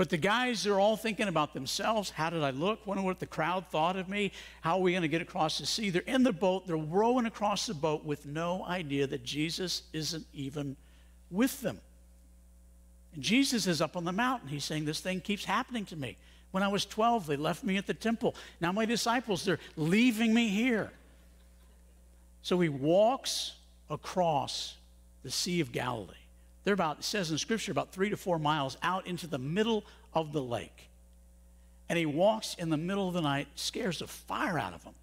But 0.00 0.08
the 0.08 0.16
guys 0.16 0.66
are 0.66 0.80
all 0.80 0.96
thinking 0.96 1.28
about 1.28 1.52
themselves. 1.52 2.08
How 2.08 2.30
did 2.30 2.42
I 2.42 2.52
look? 2.52 2.86
Wonder 2.86 3.02
what 3.02 3.18
the 3.18 3.26
crowd 3.26 3.66
thought 3.68 3.96
of 3.96 4.08
me. 4.08 4.32
How 4.62 4.78
are 4.78 4.80
we 4.80 4.92
going 4.92 5.02
to 5.02 5.08
get 5.08 5.20
across 5.20 5.58
the 5.58 5.66
sea? 5.66 5.90
They're 5.90 6.00
in 6.06 6.22
the 6.22 6.32
boat. 6.32 6.66
They're 6.66 6.78
rowing 6.78 7.26
across 7.26 7.66
the 7.66 7.74
boat 7.74 8.02
with 8.02 8.24
no 8.24 8.64
idea 8.64 9.06
that 9.08 9.24
Jesus 9.24 9.82
isn't 9.92 10.24
even 10.32 10.78
with 11.30 11.60
them. 11.60 11.82
And 13.12 13.22
Jesus 13.22 13.66
is 13.66 13.82
up 13.82 13.94
on 13.94 14.04
the 14.04 14.12
mountain. 14.12 14.48
He's 14.48 14.64
saying, 14.64 14.86
This 14.86 15.00
thing 15.00 15.20
keeps 15.20 15.44
happening 15.44 15.84
to 15.84 15.96
me. 15.96 16.16
When 16.50 16.62
I 16.62 16.68
was 16.68 16.86
12, 16.86 17.26
they 17.26 17.36
left 17.36 17.62
me 17.62 17.76
at 17.76 17.86
the 17.86 17.92
temple. 17.92 18.34
Now 18.58 18.72
my 18.72 18.86
disciples, 18.86 19.44
they're 19.44 19.60
leaving 19.76 20.32
me 20.32 20.48
here. 20.48 20.90
So 22.40 22.58
he 22.58 22.70
walks 22.70 23.52
across 23.90 24.76
the 25.22 25.30
Sea 25.30 25.60
of 25.60 25.72
Galilee. 25.72 26.14
They're 26.64 26.74
about, 26.74 26.98
it 26.98 27.04
says 27.04 27.30
in 27.30 27.38
Scripture, 27.38 27.72
about 27.72 27.92
three 27.92 28.10
to 28.10 28.16
four 28.16 28.38
miles 28.38 28.76
out 28.82 29.06
into 29.06 29.26
the 29.26 29.38
middle 29.38 29.84
of 30.12 30.32
the 30.32 30.42
lake. 30.42 30.88
And 31.88 31.98
he 31.98 32.06
walks 32.06 32.54
in 32.54 32.70
the 32.70 32.76
middle 32.76 33.08
of 33.08 33.14
the 33.14 33.22
night, 33.22 33.48
scares 33.54 33.98
the 33.98 34.06
fire 34.06 34.58
out 34.58 34.74
of 34.74 34.84
them. 34.84 34.94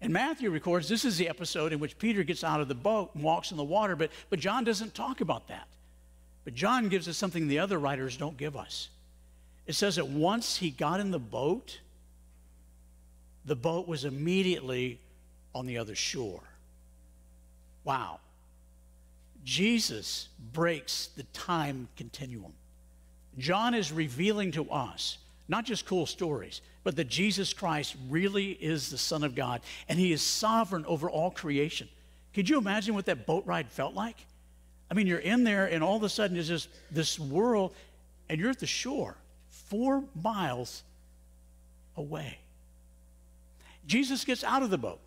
And 0.00 0.12
Matthew 0.12 0.50
records 0.50 0.88
this 0.88 1.04
is 1.04 1.18
the 1.18 1.28
episode 1.28 1.72
in 1.72 1.80
which 1.80 1.98
Peter 1.98 2.22
gets 2.22 2.44
out 2.44 2.60
of 2.60 2.68
the 2.68 2.74
boat 2.74 3.10
and 3.14 3.22
walks 3.22 3.50
in 3.50 3.56
the 3.56 3.64
water, 3.64 3.96
but, 3.96 4.10
but 4.30 4.38
John 4.38 4.64
doesn't 4.64 4.94
talk 4.94 5.20
about 5.20 5.48
that. 5.48 5.66
But 6.44 6.54
John 6.54 6.88
gives 6.88 7.08
us 7.08 7.16
something 7.16 7.46
the 7.46 7.58
other 7.58 7.78
writers 7.78 8.16
don't 8.16 8.36
give 8.36 8.56
us. 8.56 8.88
It 9.66 9.74
says 9.74 9.96
that 9.96 10.08
once 10.08 10.56
he 10.56 10.70
got 10.70 11.00
in 11.00 11.10
the 11.10 11.18
boat, 11.18 11.80
the 13.44 13.56
boat 13.56 13.86
was 13.86 14.04
immediately 14.04 14.98
on 15.54 15.66
the 15.66 15.78
other 15.78 15.94
shore. 15.94 16.42
Wow. 17.84 18.20
Jesus 19.48 20.28
breaks 20.52 21.06
the 21.16 21.22
time 21.32 21.88
continuum. 21.96 22.52
John 23.38 23.72
is 23.72 23.90
revealing 23.90 24.52
to 24.52 24.70
us 24.70 25.16
not 25.48 25.64
just 25.64 25.86
cool 25.86 26.04
stories, 26.04 26.60
but 26.84 26.96
that 26.96 27.08
Jesus 27.08 27.54
Christ 27.54 27.96
really 28.10 28.50
is 28.50 28.90
the 28.90 28.98
Son 28.98 29.24
of 29.24 29.34
God 29.34 29.62
and 29.88 29.98
he 29.98 30.12
is 30.12 30.20
sovereign 30.20 30.84
over 30.84 31.08
all 31.08 31.30
creation. 31.30 31.88
Could 32.34 32.46
you 32.50 32.58
imagine 32.58 32.94
what 32.94 33.06
that 33.06 33.24
boat 33.24 33.46
ride 33.46 33.70
felt 33.70 33.94
like? 33.94 34.18
I 34.90 34.94
mean, 34.94 35.06
you're 35.06 35.18
in 35.18 35.44
there 35.44 35.64
and 35.64 35.82
all 35.82 35.96
of 35.96 36.02
a 36.02 36.10
sudden 36.10 36.34
there's 36.34 36.48
just 36.48 36.68
this 36.90 37.18
world 37.18 37.74
and 38.28 38.38
you're 38.38 38.50
at 38.50 38.58
the 38.58 38.66
shore, 38.66 39.16
four 39.48 40.04
miles 40.22 40.82
away. 41.96 42.36
Jesus 43.86 44.26
gets 44.26 44.44
out 44.44 44.62
of 44.62 44.68
the 44.68 44.76
boat. 44.76 45.00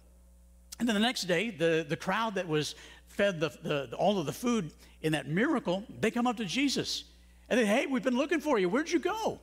And 0.80 0.90
then 0.90 0.96
the 0.96 1.00
next 1.00 1.26
day, 1.26 1.52
the, 1.52 1.86
the 1.88 1.96
crowd 1.96 2.34
that 2.36 2.48
was 2.48 2.74
fed 3.12 3.40
the, 3.40 3.50
the, 3.62 3.96
all 3.96 4.20
of 4.20 4.26
the 4.26 4.34
food 4.34 4.72
in 5.02 5.14
that 5.14 5.28
miracle, 5.28 5.84
they 6.00 6.12
come 6.12 6.28
up 6.28 6.38
to 6.38 6.46
Jesus. 6.46 7.04
And 7.50 7.60
they, 7.60 7.64
say, 7.64 7.70
hey, 7.70 7.86
we've 7.86 8.04
been 8.04 8.18
looking 8.18 8.40
for 8.40 8.58
you. 8.58 8.70
Where'd 8.70 8.92
you 8.92 9.00
go? 9.00 9.40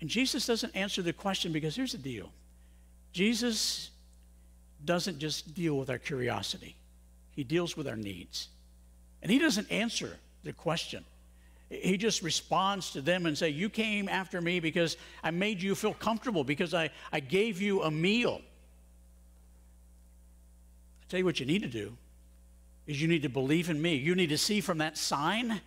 And 0.00 0.10
Jesus 0.10 0.46
doesn't 0.46 0.74
answer 0.74 1.02
the 1.02 1.12
question 1.12 1.52
because 1.52 1.76
here's 1.76 1.92
the 1.92 1.98
deal 1.98 2.30
Jesus 3.12 3.90
doesn't 4.84 5.18
just 5.18 5.54
deal 5.54 5.78
with 5.78 5.90
our 5.90 5.98
curiosity, 5.98 6.76
He 7.30 7.44
deals 7.44 7.76
with 7.76 7.88
our 7.88 7.96
needs. 7.96 8.48
And 9.22 9.30
He 9.30 9.38
doesn't 9.38 9.70
answer 9.70 10.16
the 10.44 10.52
question. 10.52 11.04
He 11.68 11.96
just 11.96 12.22
responds 12.22 12.92
to 12.92 13.00
them 13.00 13.26
and 13.26 13.36
say, 13.36 13.48
You 13.48 13.68
came 13.68 14.08
after 14.08 14.40
me 14.40 14.60
because 14.60 14.96
I 15.24 15.30
made 15.30 15.60
you 15.60 15.74
feel 15.74 15.94
comfortable, 15.94 16.44
because 16.44 16.74
I, 16.74 16.90
I 17.12 17.20
gave 17.20 17.60
you 17.60 17.82
a 17.82 17.90
meal. 17.90 18.40
I 21.02 21.04
tell 21.08 21.18
you 21.18 21.24
what 21.24 21.40
you 21.40 21.46
need 21.46 21.62
to 21.62 21.68
do 21.68 21.96
is 22.86 23.00
you 23.00 23.08
need 23.08 23.22
to 23.22 23.28
believe 23.28 23.70
in 23.70 23.80
me. 23.80 23.94
You 23.94 24.14
need 24.14 24.28
to 24.28 24.38
see 24.38 24.60
from 24.60 24.78
that 24.78 24.96
sign 24.96 25.60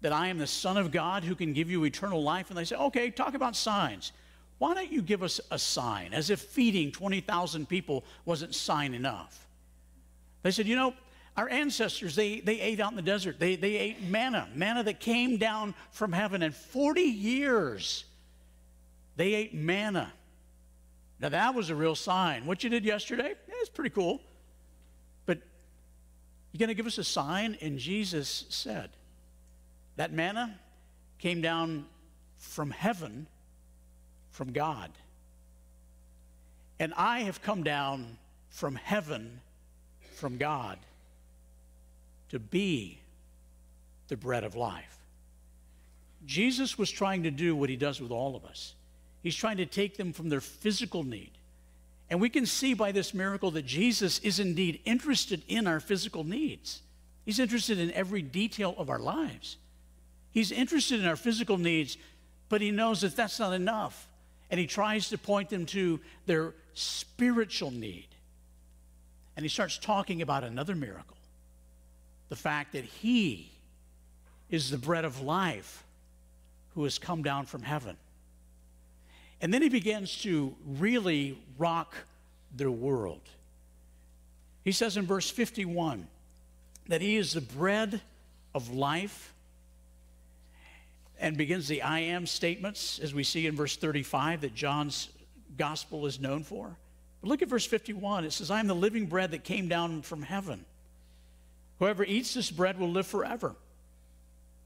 that 0.00 0.12
I 0.12 0.28
am 0.28 0.38
the 0.38 0.46
Son 0.46 0.76
of 0.76 0.92
God 0.92 1.24
who 1.24 1.34
can 1.34 1.52
give 1.52 1.70
you 1.70 1.84
eternal 1.84 2.22
life. 2.22 2.50
And 2.50 2.58
they 2.58 2.64
say, 2.64 2.76
okay, 2.76 3.10
talk 3.10 3.34
about 3.34 3.56
signs. 3.56 4.12
Why 4.58 4.74
don't 4.74 4.90
you 4.90 5.02
give 5.02 5.22
us 5.22 5.40
a 5.50 5.58
sign? 5.58 6.14
As 6.14 6.30
if 6.30 6.40
feeding 6.40 6.92
20,000 6.92 7.68
people 7.68 8.04
wasn't 8.24 8.54
sign 8.54 8.94
enough. 8.94 9.46
They 10.42 10.50
said, 10.50 10.66
you 10.66 10.76
know, 10.76 10.94
our 11.36 11.48
ancestors, 11.48 12.14
they, 12.14 12.40
they 12.40 12.60
ate 12.60 12.80
out 12.80 12.92
in 12.92 12.96
the 12.96 13.02
desert. 13.02 13.38
They, 13.38 13.56
they 13.56 13.76
ate 13.76 14.02
manna, 14.02 14.48
manna 14.54 14.82
that 14.84 15.00
came 15.00 15.36
down 15.36 15.74
from 15.90 16.12
heaven. 16.12 16.42
And 16.42 16.54
40 16.54 17.02
years, 17.02 18.04
they 19.16 19.34
ate 19.34 19.52
manna. 19.52 20.12
Now, 21.20 21.30
that 21.30 21.54
was 21.54 21.70
a 21.70 21.74
real 21.74 21.94
sign. 21.94 22.46
What 22.46 22.64
you 22.64 22.70
did 22.70 22.84
yesterday, 22.84 23.34
yeah, 23.48 23.54
it's 23.60 23.68
pretty 23.68 23.90
cool. 23.90 24.20
You 26.56 26.58
going 26.58 26.68
to 26.68 26.74
give 26.74 26.86
us 26.86 26.96
a 26.96 27.04
sign? 27.04 27.58
And 27.60 27.78
Jesus 27.78 28.46
said, 28.48 28.88
that 29.96 30.10
manna 30.10 30.58
came 31.18 31.42
down 31.42 31.84
from 32.38 32.70
heaven, 32.70 33.26
from 34.30 34.52
God. 34.52 34.90
And 36.80 36.94
I 36.96 37.20
have 37.20 37.42
come 37.42 37.62
down 37.62 38.16
from 38.48 38.74
heaven, 38.74 39.42
from 40.14 40.38
God, 40.38 40.78
to 42.30 42.38
be 42.38 43.00
the 44.08 44.16
bread 44.16 44.42
of 44.42 44.56
life. 44.56 44.96
Jesus 46.24 46.78
was 46.78 46.90
trying 46.90 47.24
to 47.24 47.30
do 47.30 47.54
what 47.54 47.68
he 47.68 47.76
does 47.76 48.00
with 48.00 48.10
all 48.10 48.34
of 48.34 48.46
us. 48.46 48.72
He's 49.22 49.36
trying 49.36 49.58
to 49.58 49.66
take 49.66 49.98
them 49.98 50.14
from 50.14 50.30
their 50.30 50.40
physical 50.40 51.04
need. 51.04 51.32
And 52.08 52.20
we 52.20 52.28
can 52.28 52.46
see 52.46 52.74
by 52.74 52.92
this 52.92 53.12
miracle 53.14 53.50
that 53.52 53.66
Jesus 53.66 54.18
is 54.20 54.38
indeed 54.38 54.80
interested 54.84 55.42
in 55.48 55.66
our 55.66 55.80
physical 55.80 56.22
needs. 56.24 56.82
He's 57.24 57.40
interested 57.40 57.78
in 57.78 57.92
every 57.92 58.22
detail 58.22 58.74
of 58.78 58.88
our 58.88 59.00
lives. 59.00 59.56
He's 60.30 60.52
interested 60.52 61.00
in 61.00 61.06
our 61.06 61.16
physical 61.16 61.58
needs, 61.58 61.96
but 62.48 62.60
he 62.60 62.70
knows 62.70 63.00
that 63.00 63.16
that's 63.16 63.40
not 63.40 63.52
enough. 63.52 64.06
And 64.50 64.60
he 64.60 64.66
tries 64.66 65.08
to 65.08 65.18
point 65.18 65.50
them 65.50 65.66
to 65.66 65.98
their 66.26 66.54
spiritual 66.74 67.72
need. 67.72 68.06
And 69.36 69.44
he 69.44 69.48
starts 69.48 69.76
talking 69.76 70.22
about 70.22 70.44
another 70.44 70.74
miracle 70.74 71.16
the 72.28 72.36
fact 72.36 72.72
that 72.72 72.84
he 72.84 73.50
is 74.50 74.70
the 74.70 74.78
bread 74.78 75.04
of 75.04 75.22
life 75.22 75.84
who 76.74 76.82
has 76.84 76.98
come 76.98 77.22
down 77.22 77.46
from 77.46 77.62
heaven. 77.62 77.96
And 79.40 79.52
then 79.52 79.62
he 79.62 79.68
begins 79.68 80.22
to 80.22 80.54
really 80.64 81.38
rock 81.58 81.94
their 82.54 82.70
world. 82.70 83.20
He 84.64 84.72
says 84.72 84.96
in 84.96 85.06
verse 85.06 85.30
51 85.30 86.08
that 86.88 87.00
he 87.00 87.16
is 87.16 87.32
the 87.32 87.40
bread 87.40 88.00
of 88.54 88.70
life 88.70 89.32
and 91.18 91.36
begins 91.36 91.68
the 91.68 91.82
I 91.82 92.00
am 92.00 92.26
statements, 92.26 92.98
as 92.98 93.14
we 93.14 93.24
see 93.24 93.46
in 93.46 93.56
verse 93.56 93.76
35 93.76 94.42
that 94.42 94.54
John's 94.54 95.08
gospel 95.56 96.06
is 96.06 96.20
known 96.20 96.42
for. 96.42 96.76
But 97.20 97.28
look 97.28 97.42
at 97.42 97.48
verse 97.48 97.66
51. 97.66 98.24
It 98.24 98.32
says, 98.32 98.50
I 98.50 98.60
am 98.60 98.66
the 98.66 98.74
living 98.74 99.06
bread 99.06 99.30
that 99.30 99.44
came 99.44 99.68
down 99.68 100.02
from 100.02 100.22
heaven. 100.22 100.64
Whoever 101.78 102.04
eats 102.04 102.34
this 102.34 102.50
bread 102.50 102.78
will 102.78 102.90
live 102.90 103.06
forever. 103.06 103.54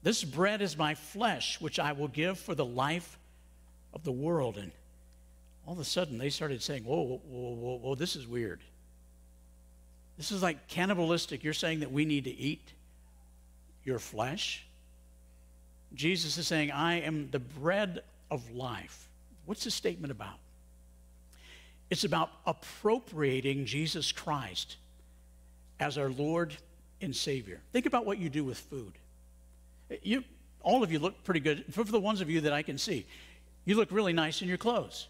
This 0.03 0.23
bread 0.23 0.61
is 0.61 0.77
my 0.77 0.95
flesh, 0.95 1.61
which 1.61 1.79
I 1.79 1.91
will 1.91 2.07
give 2.07 2.39
for 2.39 2.55
the 2.55 2.65
life 2.65 3.17
of 3.93 4.03
the 4.03 4.11
world. 4.11 4.57
And 4.57 4.71
all 5.65 5.73
of 5.73 5.79
a 5.79 5.85
sudden, 5.85 6.17
they 6.17 6.29
started 6.29 6.61
saying, 6.61 6.83
Whoa, 6.83 7.01
whoa, 7.01 7.19
whoa, 7.55 7.77
whoa, 7.77 7.95
this 7.95 8.15
is 8.15 8.27
weird. 8.27 8.61
This 10.17 10.31
is 10.31 10.43
like 10.43 10.67
cannibalistic. 10.67 11.43
You're 11.43 11.53
saying 11.53 11.79
that 11.79 11.91
we 11.91 12.05
need 12.05 12.25
to 12.25 12.31
eat 12.31 12.73
your 13.83 13.99
flesh? 13.99 14.65
Jesus 15.93 16.37
is 16.37 16.47
saying, 16.47 16.71
I 16.71 17.01
am 17.01 17.29
the 17.31 17.39
bread 17.39 18.01
of 18.29 18.51
life. 18.51 19.07
What's 19.45 19.63
this 19.63 19.75
statement 19.75 20.11
about? 20.11 20.37
It's 21.89 22.05
about 22.05 22.29
appropriating 22.45 23.65
Jesus 23.65 24.11
Christ 24.11 24.77
as 25.79 25.97
our 25.97 26.09
Lord 26.09 26.55
and 27.01 27.13
Savior. 27.13 27.59
Think 27.73 27.85
about 27.85 28.05
what 28.05 28.17
you 28.17 28.29
do 28.29 28.45
with 28.45 28.57
food. 28.57 28.93
You, 30.01 30.23
all 30.61 30.83
of 30.83 30.91
you 30.91 30.99
look 30.99 31.23
pretty 31.23 31.41
good. 31.41 31.65
For 31.71 31.83
the 31.83 31.99
ones 31.99 32.21
of 32.21 32.29
you 32.29 32.41
that 32.41 32.53
I 32.53 32.61
can 32.61 32.77
see, 32.77 33.05
you 33.65 33.75
look 33.75 33.91
really 33.91 34.13
nice 34.13 34.41
in 34.41 34.47
your 34.47 34.57
clothes. 34.57 35.07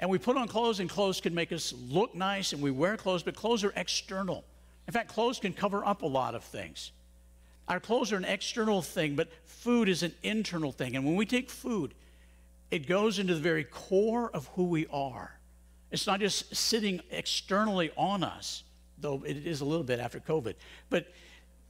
And 0.00 0.10
we 0.10 0.18
put 0.18 0.36
on 0.36 0.48
clothes, 0.48 0.80
and 0.80 0.90
clothes 0.90 1.20
can 1.20 1.34
make 1.34 1.52
us 1.52 1.72
look 1.88 2.14
nice, 2.14 2.52
and 2.52 2.62
we 2.62 2.70
wear 2.70 2.96
clothes, 2.96 3.22
but 3.22 3.36
clothes 3.36 3.62
are 3.62 3.72
external. 3.76 4.44
In 4.86 4.92
fact, 4.92 5.08
clothes 5.08 5.38
can 5.38 5.52
cover 5.52 5.84
up 5.84 6.02
a 6.02 6.06
lot 6.06 6.34
of 6.34 6.42
things. 6.42 6.90
Our 7.68 7.78
clothes 7.78 8.12
are 8.12 8.16
an 8.16 8.24
external 8.24 8.82
thing, 8.82 9.14
but 9.14 9.28
food 9.44 9.88
is 9.88 10.02
an 10.02 10.12
internal 10.22 10.72
thing. 10.72 10.96
And 10.96 11.04
when 11.04 11.14
we 11.14 11.24
take 11.24 11.48
food, 11.48 11.94
it 12.70 12.88
goes 12.88 13.18
into 13.18 13.34
the 13.34 13.40
very 13.40 13.64
core 13.64 14.30
of 14.34 14.48
who 14.54 14.64
we 14.64 14.86
are. 14.88 15.38
It's 15.92 16.06
not 16.06 16.20
just 16.20 16.54
sitting 16.56 17.00
externally 17.10 17.90
on 17.96 18.24
us, 18.24 18.64
though 18.98 19.22
it 19.24 19.46
is 19.46 19.60
a 19.60 19.64
little 19.64 19.84
bit 19.84 20.00
after 20.00 20.18
COVID, 20.18 20.54
but, 20.90 21.06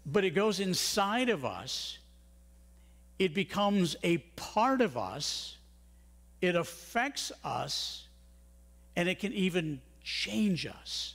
but 0.06 0.24
it 0.24 0.30
goes 0.30 0.60
inside 0.60 1.28
of 1.28 1.44
us. 1.44 1.98
It 3.18 3.34
becomes 3.34 3.96
a 4.02 4.18
part 4.36 4.80
of 4.80 4.96
us. 4.96 5.58
It 6.42 6.56
affects 6.56 7.32
us, 7.42 8.08
and 8.96 9.08
it 9.08 9.20
can 9.20 9.32
even 9.32 9.80
change 10.04 10.66
us. 10.66 11.14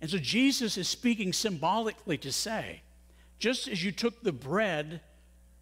And 0.00 0.08
so 0.08 0.16
Jesus 0.18 0.78
is 0.78 0.88
speaking 0.88 1.32
symbolically 1.32 2.16
to 2.18 2.30
say, 2.32 2.82
just 3.40 3.68
as 3.68 3.84
you 3.84 3.92
took 3.92 4.22
the 4.22 4.32
bread 4.32 5.00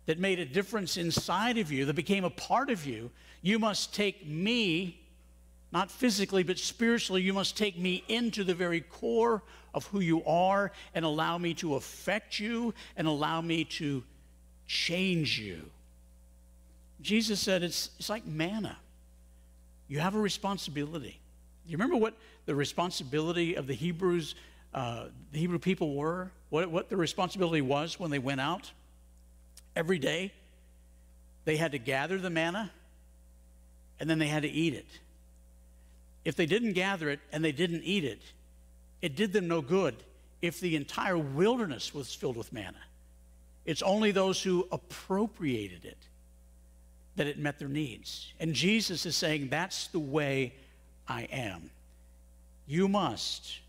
that 0.04 0.18
made 0.18 0.38
a 0.38 0.44
difference 0.44 0.96
inside 0.96 1.58
of 1.58 1.72
you, 1.72 1.86
that 1.86 1.94
became 1.94 2.24
a 2.24 2.30
part 2.30 2.70
of 2.70 2.86
you, 2.86 3.10
you 3.42 3.58
must 3.58 3.94
take 3.94 4.26
me, 4.26 5.00
not 5.72 5.90
physically, 5.90 6.42
but 6.42 6.58
spiritually, 6.58 7.22
you 7.22 7.32
must 7.32 7.56
take 7.56 7.78
me 7.78 8.04
into 8.08 8.44
the 8.44 8.54
very 8.54 8.82
core 8.82 9.42
of 9.72 9.86
who 9.86 10.00
you 10.00 10.22
are 10.24 10.70
and 10.94 11.04
allow 11.04 11.38
me 11.38 11.54
to 11.54 11.76
affect 11.76 12.38
you 12.38 12.74
and 12.96 13.08
allow 13.08 13.40
me 13.40 13.64
to 13.64 14.04
change 14.66 15.38
you. 15.38 15.70
Jesus 17.00 17.40
said 17.40 17.62
it's, 17.62 17.90
it's 17.98 18.08
like 18.08 18.26
manna. 18.26 18.76
You 19.88 20.00
have 20.00 20.14
a 20.14 20.20
responsibility. 20.20 21.20
Do 21.66 21.70
you 21.70 21.76
remember 21.76 21.96
what 21.96 22.14
the 22.46 22.54
responsibility 22.54 23.54
of 23.54 23.66
the 23.66 23.74
Hebrews 23.74 24.34
uh, 24.76 25.06
the 25.32 25.38
Hebrew 25.38 25.58
people 25.58 25.94
were, 25.94 26.30
what, 26.50 26.70
what 26.70 26.90
the 26.90 26.98
responsibility 26.98 27.62
was 27.62 27.98
when 27.98 28.10
they 28.10 28.18
went 28.18 28.42
out. 28.42 28.70
Every 29.74 29.98
day, 29.98 30.32
they 31.46 31.56
had 31.56 31.72
to 31.72 31.78
gather 31.78 32.18
the 32.18 32.28
manna 32.28 32.70
and 33.98 34.10
then 34.10 34.18
they 34.18 34.26
had 34.26 34.42
to 34.42 34.50
eat 34.50 34.74
it. 34.74 34.86
if 36.26 36.36
they 36.36 36.44
didn't 36.44 36.74
gather 36.74 37.08
it 37.08 37.20
and 37.32 37.42
they 37.42 37.52
didn't 37.52 37.82
eat 37.84 38.04
it, 38.04 38.20
it 39.00 39.16
did 39.16 39.32
them 39.32 39.48
no 39.48 39.62
good 39.62 39.94
if 40.42 40.60
the 40.60 40.76
entire 40.76 41.16
wilderness 41.16 41.94
was 41.94 42.12
filled 42.14 42.36
with 42.36 42.52
manna. 42.52 42.82
It's 43.64 43.80
only 43.80 44.10
those 44.10 44.42
who 44.42 44.68
appropriated 44.70 45.86
it 45.86 45.98
that 47.16 47.26
it 47.26 47.38
met 47.38 47.58
their 47.58 47.68
needs. 47.68 48.32
And 48.38 48.54
Jesus 48.54 49.06
is 49.06 49.16
saying, 49.16 49.48
That's 49.48 49.88
the 49.88 49.98
way 49.98 50.54
I 51.08 51.22
am. 51.24 51.70
You 52.66 52.88
must 52.88 53.60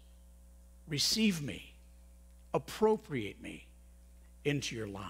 receive 0.87 1.41
me, 1.41 1.73
appropriate 2.53 3.41
me 3.41 3.65
into 4.45 4.75
your 4.75 4.87
life. 4.87 5.03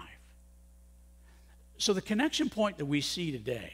So, 1.78 1.92
the 1.92 2.02
connection 2.02 2.48
point 2.48 2.78
that 2.78 2.86
we 2.86 3.00
see 3.00 3.30
today, 3.30 3.72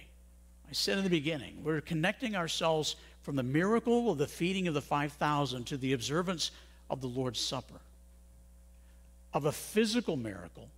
I 0.68 0.72
said 0.72 0.98
in 0.98 1.04
the 1.04 1.10
beginning, 1.10 1.62
we're 1.64 1.80
connecting 1.80 2.36
ourselves 2.36 2.96
from 3.22 3.36
the 3.36 3.42
miracle 3.42 4.10
of 4.10 4.18
the 4.18 4.26
feeding 4.26 4.68
of 4.68 4.74
the 4.74 4.82
5,000 4.82 5.64
to 5.64 5.76
the 5.78 5.94
observance 5.94 6.50
of 6.90 7.00
the 7.00 7.06
Lord's 7.06 7.40
Supper, 7.40 7.80
of 9.32 9.46
a 9.46 9.52
physical 9.52 10.16
miracle, 10.16 10.68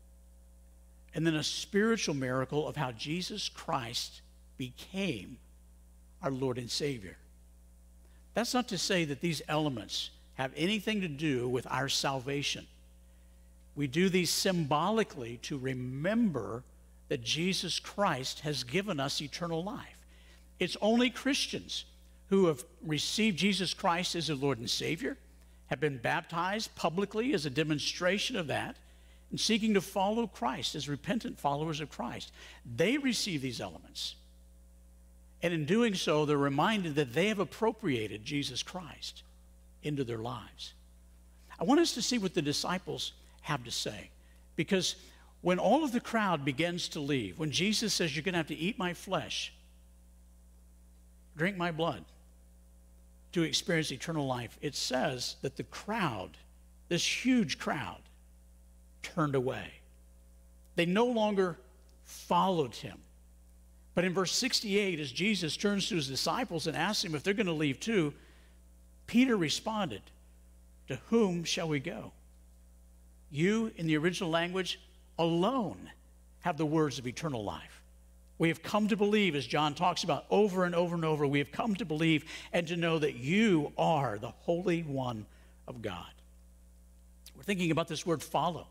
and 1.16 1.26
then 1.26 1.34
a 1.34 1.42
spiritual 1.42 2.14
miracle 2.14 2.68
of 2.68 2.76
how 2.76 2.92
Jesus 2.92 3.48
Christ 3.48 4.20
became 4.58 5.38
our 6.22 6.30
Lord 6.30 6.58
and 6.58 6.70
Savior. 6.70 7.16
That's 8.34 8.52
not 8.52 8.68
to 8.68 8.76
say 8.76 9.06
that 9.06 9.22
these 9.22 9.40
elements 9.48 10.10
have 10.34 10.52
anything 10.54 11.00
to 11.00 11.08
do 11.08 11.48
with 11.48 11.66
our 11.70 11.88
salvation. 11.88 12.66
We 13.74 13.86
do 13.86 14.10
these 14.10 14.28
symbolically 14.28 15.38
to 15.44 15.56
remember 15.56 16.62
that 17.08 17.24
Jesus 17.24 17.78
Christ 17.78 18.40
has 18.40 18.62
given 18.62 19.00
us 19.00 19.22
eternal 19.22 19.64
life. 19.64 19.98
It's 20.60 20.76
only 20.82 21.08
Christians 21.08 21.86
who 22.28 22.46
have 22.46 22.62
received 22.84 23.38
Jesus 23.38 23.72
Christ 23.72 24.14
as 24.14 24.26
their 24.26 24.36
Lord 24.36 24.58
and 24.58 24.68
Savior, 24.68 25.16
have 25.68 25.80
been 25.80 25.96
baptized 25.96 26.74
publicly 26.74 27.32
as 27.32 27.46
a 27.46 27.50
demonstration 27.50 28.36
of 28.36 28.48
that, 28.48 28.76
and 29.36 29.40
seeking 29.42 29.74
to 29.74 29.82
follow 29.82 30.26
Christ 30.26 30.74
as 30.74 30.88
repentant 30.88 31.38
followers 31.38 31.82
of 31.82 31.90
Christ. 31.90 32.32
They 32.74 32.96
receive 32.96 33.42
these 33.42 33.60
elements. 33.60 34.14
And 35.42 35.52
in 35.52 35.66
doing 35.66 35.94
so, 35.94 36.24
they're 36.24 36.38
reminded 36.38 36.94
that 36.94 37.12
they 37.12 37.28
have 37.28 37.38
appropriated 37.38 38.24
Jesus 38.24 38.62
Christ 38.62 39.24
into 39.82 40.04
their 40.04 40.16
lives. 40.16 40.72
I 41.60 41.64
want 41.64 41.80
us 41.80 41.92
to 41.92 42.00
see 42.00 42.16
what 42.16 42.32
the 42.32 42.40
disciples 42.40 43.12
have 43.42 43.62
to 43.64 43.70
say. 43.70 44.08
Because 44.56 44.96
when 45.42 45.58
all 45.58 45.84
of 45.84 45.92
the 45.92 46.00
crowd 46.00 46.42
begins 46.42 46.88
to 46.88 47.00
leave, 47.00 47.38
when 47.38 47.50
Jesus 47.50 47.92
says, 47.92 48.16
You're 48.16 48.22
going 48.22 48.32
to 48.32 48.38
have 48.38 48.46
to 48.46 48.56
eat 48.56 48.78
my 48.78 48.94
flesh, 48.94 49.52
drink 51.36 51.58
my 51.58 51.72
blood 51.72 52.06
to 53.32 53.42
experience 53.42 53.92
eternal 53.92 54.26
life, 54.26 54.56
it 54.62 54.74
says 54.74 55.36
that 55.42 55.58
the 55.58 55.64
crowd, 55.64 56.38
this 56.88 57.04
huge 57.04 57.58
crowd, 57.58 58.00
turned 59.14 59.34
away. 59.34 59.66
They 60.74 60.86
no 60.86 61.06
longer 61.06 61.58
followed 62.04 62.74
him. 62.74 62.98
But 63.94 64.04
in 64.04 64.12
verse 64.12 64.32
68, 64.32 65.00
as 65.00 65.10
Jesus 65.10 65.56
turns 65.56 65.88
to 65.88 65.94
his 65.94 66.08
disciples 66.08 66.66
and 66.66 66.76
asks 66.76 67.02
them 67.02 67.14
if 67.14 67.22
they're 67.22 67.34
going 67.34 67.46
to 67.46 67.52
leave 67.52 67.80
too, 67.80 68.12
Peter 69.06 69.36
responded, 69.36 70.02
To 70.88 70.96
whom 71.08 71.44
shall 71.44 71.68
we 71.68 71.80
go? 71.80 72.12
You, 73.30 73.72
in 73.76 73.86
the 73.86 73.96
original 73.96 74.30
language, 74.30 74.78
alone 75.18 75.90
have 76.40 76.58
the 76.58 76.66
words 76.66 76.98
of 76.98 77.06
eternal 77.06 77.42
life. 77.42 77.82
We 78.38 78.48
have 78.48 78.62
come 78.62 78.88
to 78.88 78.96
believe, 78.96 79.34
as 79.34 79.46
John 79.46 79.74
talks 79.74 80.04
about 80.04 80.26
over 80.30 80.64
and 80.64 80.74
over 80.74 80.94
and 80.94 81.04
over, 81.04 81.26
we 81.26 81.38
have 81.38 81.50
come 81.50 81.74
to 81.76 81.86
believe 81.86 82.26
and 82.52 82.68
to 82.68 82.76
know 82.76 82.98
that 82.98 83.14
you 83.14 83.72
are 83.78 84.18
the 84.18 84.28
Holy 84.28 84.82
One 84.82 85.24
of 85.66 85.80
God. 85.80 86.04
We're 87.34 87.44
thinking 87.44 87.70
about 87.70 87.88
this 87.88 88.04
word 88.04 88.22
follow. 88.22 88.66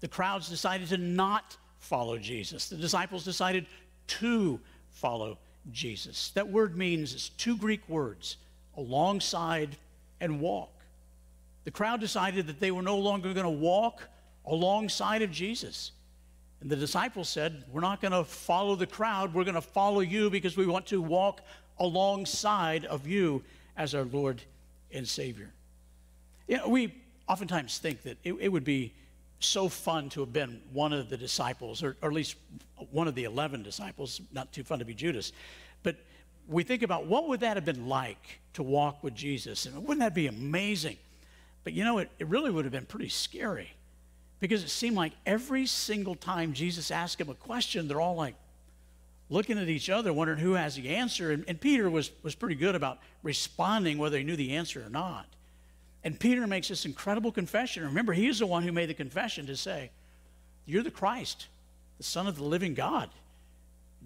The 0.00 0.08
crowds 0.08 0.48
decided 0.48 0.88
to 0.88 0.98
not 0.98 1.56
follow 1.78 2.18
Jesus, 2.18 2.68
the 2.68 2.76
disciples 2.76 3.24
decided 3.24 3.66
to 4.06 4.60
follow 4.90 5.38
Jesus. 5.72 6.30
That 6.34 6.48
word 6.48 6.76
means 6.76 7.14
it's 7.14 7.28
two 7.30 7.56
Greek 7.56 7.88
words 7.88 8.36
alongside 8.76 9.76
and 10.20 10.40
walk. 10.40 10.70
The 11.64 11.70
crowd 11.70 12.00
decided 12.00 12.46
that 12.46 12.60
they 12.60 12.70
were 12.70 12.82
no 12.82 12.98
longer 12.98 13.32
going 13.32 13.44
to 13.44 13.50
walk 13.50 14.02
alongside 14.46 15.22
of 15.22 15.30
Jesus. 15.30 15.92
And 16.60 16.70
the 16.70 16.76
disciples 16.76 17.28
said, 17.28 17.64
We're 17.70 17.80
not 17.80 18.00
going 18.00 18.12
to 18.12 18.24
follow 18.24 18.76
the 18.76 18.86
crowd. 18.86 19.32
We're 19.32 19.44
going 19.44 19.54
to 19.54 19.60
follow 19.60 20.00
you 20.00 20.30
because 20.30 20.56
we 20.56 20.66
want 20.66 20.86
to 20.86 21.00
walk 21.00 21.40
alongside 21.78 22.84
of 22.84 23.06
you 23.06 23.42
as 23.76 23.94
our 23.94 24.04
Lord 24.04 24.42
and 24.92 25.06
Savior. 25.06 25.50
You 26.46 26.58
know, 26.58 26.68
we 26.68 26.94
oftentimes 27.28 27.78
think 27.78 28.02
that 28.02 28.18
it, 28.24 28.34
it 28.40 28.48
would 28.48 28.64
be 28.64 28.92
so 29.40 29.68
fun 29.68 30.08
to 30.10 30.20
have 30.20 30.32
been 30.32 30.60
one 30.72 30.92
of 30.92 31.08
the 31.08 31.16
disciples, 31.16 31.82
or, 31.82 31.96
or 32.02 32.08
at 32.08 32.14
least 32.14 32.36
one 32.90 33.08
of 33.08 33.14
the 33.14 33.24
11 33.24 33.62
disciples, 33.62 34.20
not 34.32 34.52
too 34.52 34.62
fun 34.62 34.78
to 34.78 34.84
be 34.84 34.94
Judas. 34.94 35.32
But 35.82 35.96
we 36.46 36.62
think 36.62 36.82
about 36.82 37.06
what 37.06 37.28
would 37.28 37.40
that 37.40 37.56
have 37.56 37.64
been 37.64 37.88
like 37.88 38.40
to 38.54 38.62
walk 38.62 39.02
with 39.02 39.14
Jesus? 39.14 39.66
And 39.66 39.76
wouldn't 39.76 40.00
that 40.00 40.14
be 40.14 40.26
amazing? 40.26 40.98
But 41.64 41.72
you 41.72 41.84
know, 41.84 41.98
it, 41.98 42.10
it 42.18 42.26
really 42.28 42.50
would 42.50 42.64
have 42.64 42.72
been 42.72 42.86
pretty 42.86 43.08
scary 43.08 43.72
because 44.40 44.62
it 44.62 44.70
seemed 44.70 44.96
like 44.96 45.12
every 45.26 45.66
single 45.66 46.14
time 46.14 46.52
Jesus 46.52 46.90
asked 46.90 47.20
him 47.20 47.28
a 47.28 47.34
question, 47.34 47.88
they're 47.88 48.00
all 48.00 48.16
like 48.16 48.34
looking 49.28 49.58
at 49.58 49.68
each 49.68 49.88
other, 49.88 50.12
wondering 50.12 50.38
who 50.38 50.54
has 50.54 50.76
the 50.76 50.96
answer. 50.96 51.30
And, 51.30 51.44
and 51.46 51.60
Peter 51.60 51.88
was, 51.88 52.10
was 52.22 52.34
pretty 52.34 52.56
good 52.56 52.74
about 52.74 52.98
responding 53.22 53.98
whether 53.98 54.18
he 54.18 54.24
knew 54.24 54.36
the 54.36 54.56
answer 54.56 54.84
or 54.84 54.90
not. 54.90 55.26
And 56.02 56.18
Peter 56.18 56.46
makes 56.46 56.68
this 56.68 56.86
incredible 56.86 57.30
confession. 57.30 57.84
Remember, 57.84 58.12
he 58.12 58.28
is 58.28 58.38
the 58.38 58.46
one 58.46 58.62
who 58.62 58.72
made 58.72 58.88
the 58.88 58.94
confession 58.94 59.46
to 59.46 59.56
say, 59.56 59.90
You're 60.64 60.82
the 60.82 60.90
Christ, 60.90 61.48
the 61.98 62.04
Son 62.04 62.26
of 62.26 62.36
the 62.36 62.44
living 62.44 62.74
God. 62.74 63.10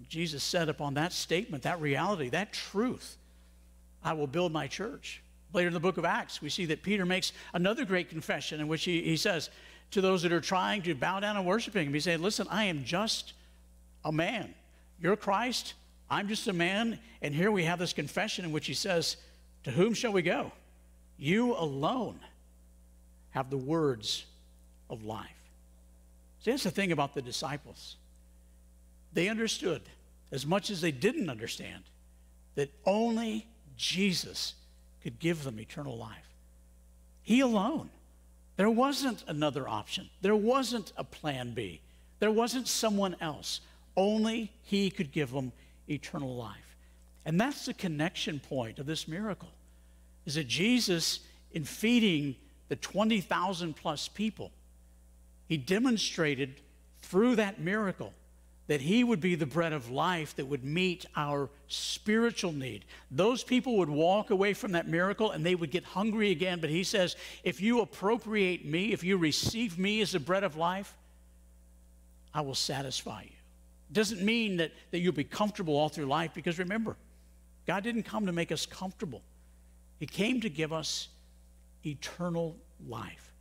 Jesus 0.09 0.43
said 0.43 0.67
upon 0.67 0.95
that 0.95 1.13
statement, 1.13 1.63
that 1.63 1.79
reality, 1.79 2.29
that 2.29 2.51
truth, 2.51 3.17
I 4.03 4.13
will 4.13 4.27
build 4.27 4.51
my 4.51 4.67
church. 4.67 5.21
Later 5.53 5.67
in 5.67 5.73
the 5.73 5.79
book 5.79 5.97
of 5.97 6.03
Acts, 6.03 6.41
we 6.41 6.49
see 6.49 6.65
that 6.65 6.83
Peter 6.83 7.05
makes 7.05 7.31
another 7.53 7.85
great 7.85 8.09
confession 8.09 8.59
in 8.59 8.67
which 8.67 8.83
he, 8.83 9.01
he 9.01 9.15
says 9.15 9.49
to 9.91 10.01
those 10.01 10.21
that 10.23 10.33
are 10.33 10.41
trying 10.41 10.81
to 10.81 10.93
bow 10.93 11.21
down 11.21 11.37
and 11.37 11.45
worshiping 11.45 11.87
him, 11.87 11.93
he 11.93 11.99
said, 12.01 12.19
Listen, 12.19 12.47
I 12.49 12.65
am 12.65 12.83
just 12.83 13.33
a 14.03 14.11
man. 14.11 14.53
You're 15.01 15.15
Christ, 15.15 15.75
I'm 16.09 16.27
just 16.27 16.47
a 16.47 16.53
man. 16.53 16.99
And 17.21 17.33
here 17.33 17.51
we 17.51 17.63
have 17.63 17.79
this 17.79 17.93
confession 17.93 18.43
in 18.43 18.51
which 18.51 18.67
he 18.67 18.73
says, 18.73 19.15
To 19.63 19.71
whom 19.71 19.93
shall 19.93 20.11
we 20.11 20.21
go? 20.21 20.51
You 21.17 21.55
alone 21.55 22.19
have 23.31 23.49
the 23.49 23.57
words 23.57 24.25
of 24.89 25.03
life. 25.03 25.29
See, 26.41 26.51
that's 26.51 26.63
the 26.63 26.71
thing 26.71 26.91
about 26.91 27.15
the 27.15 27.21
disciples. 27.21 27.95
They 29.13 29.29
understood, 29.29 29.81
as 30.31 30.45
much 30.45 30.69
as 30.69 30.81
they 30.81 30.91
didn't 30.91 31.29
understand, 31.29 31.83
that 32.55 32.71
only 32.85 33.47
Jesus 33.77 34.53
could 35.01 35.19
give 35.19 35.43
them 35.43 35.59
eternal 35.59 35.97
life. 35.97 36.33
He 37.23 37.39
alone. 37.39 37.89
There 38.57 38.69
wasn't 38.69 39.23
another 39.27 39.67
option. 39.67 40.09
There 40.21 40.35
wasn't 40.35 40.93
a 40.95 41.03
plan 41.03 41.51
B. 41.53 41.81
There 42.19 42.31
wasn't 42.31 42.67
someone 42.67 43.15
else. 43.19 43.61
Only 43.97 44.51
He 44.63 44.89
could 44.89 45.11
give 45.11 45.31
them 45.31 45.51
eternal 45.89 46.35
life. 46.35 46.75
And 47.25 47.39
that's 47.39 47.65
the 47.65 47.73
connection 47.73 48.39
point 48.39 48.79
of 48.79 48.85
this 48.85 49.07
miracle 49.07 49.49
is 50.25 50.35
that 50.35 50.47
Jesus, 50.47 51.19
in 51.51 51.63
feeding 51.63 52.35
the 52.69 52.75
20,000 52.75 53.75
plus 53.75 54.07
people, 54.07 54.51
he 55.47 55.57
demonstrated 55.57 56.61
through 57.01 57.35
that 57.35 57.59
miracle 57.59 58.13
that 58.67 58.81
he 58.81 59.03
would 59.03 59.21
be 59.21 59.35
the 59.35 59.45
bread 59.45 59.73
of 59.73 59.91
life 59.91 60.35
that 60.37 60.45
would 60.45 60.63
meet 60.63 61.05
our 61.15 61.49
spiritual 61.67 62.51
need. 62.51 62.83
Those 63.11 63.43
people 63.43 63.77
would 63.77 63.89
walk 63.89 64.31
away 64.31 64.53
from 64.53 64.71
that 64.71 64.87
miracle 64.87 65.31
and 65.31 65.45
they 65.45 65.53
would 65.53 65.69
get 65.69 65.83
hungry 65.83 66.31
again. 66.31 66.59
But 66.59 66.71
he 66.71 66.83
says, 66.83 67.15
if 67.43 67.61
you 67.61 67.81
appropriate 67.81 68.65
me, 68.65 68.91
if 68.91 69.03
you 69.03 69.17
receive 69.17 69.77
me 69.77 70.01
as 70.01 70.13
the 70.13 70.19
bread 70.19 70.43
of 70.43 70.55
life, 70.55 70.95
I 72.33 72.41
will 72.41 72.55
satisfy 72.55 73.23
you. 73.23 73.29
Doesn't 73.91 74.23
mean 74.23 74.57
that, 74.57 74.71
that 74.89 74.99
you'll 74.99 75.13
be 75.13 75.23
comfortable 75.23 75.77
all 75.77 75.89
through 75.89 76.07
life 76.07 76.31
because 76.33 76.57
remember, 76.57 76.97
God 77.67 77.83
didn't 77.83 78.03
come 78.03 78.25
to 78.25 78.31
make 78.31 78.51
us 78.51 78.65
comfortable. 78.65 79.21
He 79.99 80.05
came 80.05 80.41
to 80.41 80.49
give 80.49 80.73
us 80.73 81.07
eternal 81.85 82.55
life, 82.87 83.31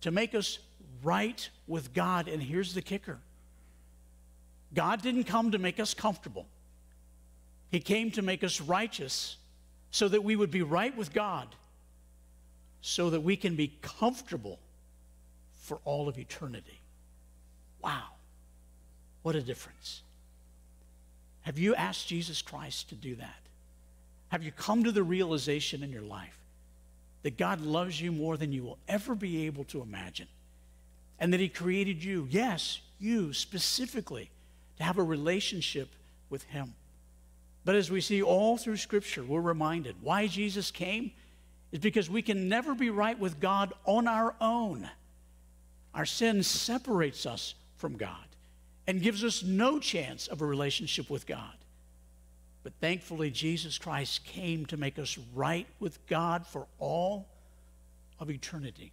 to 0.00 0.10
make 0.10 0.34
us 0.34 0.58
right 1.02 1.48
with 1.66 1.94
God. 1.94 2.28
And 2.28 2.42
here's 2.42 2.74
the 2.74 2.82
kicker 2.82 3.18
God 4.74 5.02
didn't 5.02 5.24
come 5.24 5.52
to 5.52 5.58
make 5.58 5.80
us 5.80 5.94
comfortable, 5.94 6.46
He 7.70 7.80
came 7.80 8.10
to 8.12 8.22
make 8.22 8.42
us 8.44 8.60
righteous 8.60 9.36
so 9.90 10.08
that 10.08 10.22
we 10.22 10.36
would 10.36 10.50
be 10.50 10.62
right 10.62 10.96
with 10.96 11.12
God, 11.12 11.48
so 12.80 13.10
that 13.10 13.20
we 13.20 13.36
can 13.36 13.56
be 13.56 13.76
comfortable 13.82 14.58
for 15.62 15.80
all 15.84 16.08
of 16.08 16.18
eternity. 16.18 16.80
Wow, 17.82 18.04
what 19.22 19.34
a 19.34 19.42
difference. 19.42 20.02
Have 21.42 21.58
you 21.58 21.74
asked 21.74 22.06
Jesus 22.06 22.42
Christ 22.42 22.90
to 22.90 22.94
do 22.94 23.16
that? 23.16 23.39
Have 24.30 24.42
you 24.42 24.52
come 24.52 24.84
to 24.84 24.92
the 24.92 25.02
realization 25.02 25.82
in 25.82 25.90
your 25.90 26.02
life 26.02 26.38
that 27.22 27.36
God 27.36 27.60
loves 27.60 28.00
you 28.00 28.10
more 28.10 28.36
than 28.36 28.52
you 28.52 28.62
will 28.62 28.78
ever 28.88 29.14
be 29.14 29.46
able 29.46 29.64
to 29.64 29.82
imagine? 29.82 30.28
And 31.18 31.32
that 31.32 31.40
He 31.40 31.48
created 31.48 32.02
you, 32.02 32.26
yes, 32.30 32.80
you 32.98 33.32
specifically, 33.32 34.30
to 34.78 34.84
have 34.84 34.98
a 34.98 35.02
relationship 35.02 35.88
with 36.30 36.44
Him. 36.44 36.74
But 37.64 37.74
as 37.74 37.90
we 37.90 38.00
see 38.00 38.22
all 38.22 38.56
through 38.56 38.78
Scripture, 38.78 39.22
we're 39.22 39.40
reminded 39.40 39.96
why 40.00 40.26
Jesus 40.28 40.70
came 40.70 41.10
is 41.72 41.80
because 41.80 42.08
we 42.08 42.22
can 42.22 42.48
never 42.48 42.74
be 42.74 42.90
right 42.90 43.18
with 43.18 43.40
God 43.40 43.72
on 43.84 44.08
our 44.08 44.34
own. 44.40 44.88
Our 45.94 46.06
sin 46.06 46.42
separates 46.42 47.26
us 47.26 47.54
from 47.76 47.96
God 47.96 48.24
and 48.86 49.02
gives 49.02 49.24
us 49.24 49.42
no 49.42 49.78
chance 49.78 50.26
of 50.28 50.40
a 50.40 50.46
relationship 50.46 51.10
with 51.10 51.26
God. 51.26 51.54
But 52.62 52.74
thankfully, 52.80 53.30
Jesus 53.30 53.78
Christ 53.78 54.24
came 54.24 54.66
to 54.66 54.76
make 54.76 54.98
us 54.98 55.18
right 55.34 55.66
with 55.78 56.04
God 56.06 56.46
for 56.46 56.66
all 56.78 57.26
of 58.18 58.30
eternity. 58.30 58.92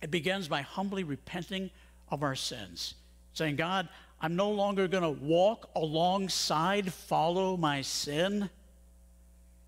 It 0.00 0.10
begins 0.10 0.48
by 0.48 0.62
humbly 0.62 1.04
repenting 1.04 1.70
of 2.10 2.22
our 2.22 2.34
sins, 2.34 2.94
saying, 3.34 3.56
God, 3.56 3.88
I'm 4.20 4.36
no 4.36 4.50
longer 4.50 4.86
going 4.86 5.02
to 5.02 5.24
walk 5.24 5.70
alongside, 5.74 6.92
follow 6.92 7.56
my 7.56 7.82
sin, 7.82 8.48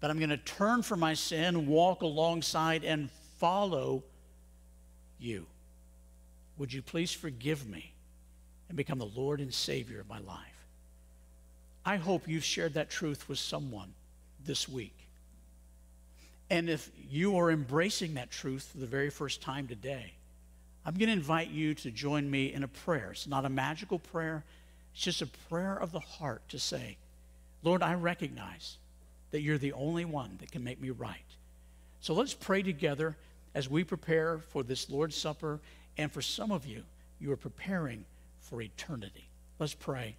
but 0.00 0.10
I'm 0.10 0.18
going 0.18 0.30
to 0.30 0.36
turn 0.36 0.82
from 0.82 1.00
my 1.00 1.14
sin, 1.14 1.66
walk 1.66 2.02
alongside, 2.02 2.84
and 2.84 3.10
follow 3.38 4.04
you. 5.18 5.46
Would 6.58 6.72
you 6.72 6.82
please 6.82 7.12
forgive 7.12 7.66
me 7.68 7.92
and 8.68 8.76
become 8.76 8.98
the 8.98 9.06
Lord 9.06 9.40
and 9.40 9.52
Savior 9.52 10.00
of 10.00 10.08
my 10.08 10.20
life? 10.20 10.53
I 11.84 11.96
hope 11.96 12.28
you've 12.28 12.44
shared 12.44 12.74
that 12.74 12.90
truth 12.90 13.28
with 13.28 13.38
someone 13.38 13.92
this 14.44 14.68
week. 14.68 14.96
And 16.50 16.68
if 16.68 16.90
you 17.10 17.36
are 17.38 17.50
embracing 17.50 18.14
that 18.14 18.30
truth 18.30 18.70
for 18.72 18.78
the 18.78 18.86
very 18.86 19.10
first 19.10 19.42
time 19.42 19.66
today, 19.66 20.12
I'm 20.86 20.94
going 20.94 21.08
to 21.08 21.14
invite 21.14 21.50
you 21.50 21.74
to 21.74 21.90
join 21.90 22.30
me 22.30 22.52
in 22.52 22.62
a 22.62 22.68
prayer. 22.68 23.10
It's 23.12 23.26
not 23.26 23.44
a 23.44 23.50
magical 23.50 23.98
prayer, 23.98 24.44
it's 24.92 25.02
just 25.02 25.22
a 25.22 25.26
prayer 25.48 25.76
of 25.76 25.92
the 25.92 26.00
heart 26.00 26.48
to 26.50 26.58
say, 26.58 26.96
Lord, 27.62 27.82
I 27.82 27.94
recognize 27.94 28.76
that 29.30 29.40
you're 29.40 29.58
the 29.58 29.72
only 29.72 30.04
one 30.04 30.36
that 30.40 30.52
can 30.52 30.62
make 30.62 30.80
me 30.80 30.90
right. 30.90 31.16
So 32.00 32.12
let's 32.14 32.34
pray 32.34 32.62
together 32.62 33.16
as 33.54 33.68
we 33.68 33.82
prepare 33.82 34.38
for 34.38 34.62
this 34.62 34.90
Lord's 34.90 35.16
Supper. 35.16 35.60
And 35.96 36.12
for 36.12 36.22
some 36.22 36.52
of 36.52 36.66
you, 36.66 36.82
you 37.18 37.32
are 37.32 37.36
preparing 37.36 38.04
for 38.40 38.60
eternity. 38.60 39.24
Let's 39.58 39.74
pray. 39.74 40.16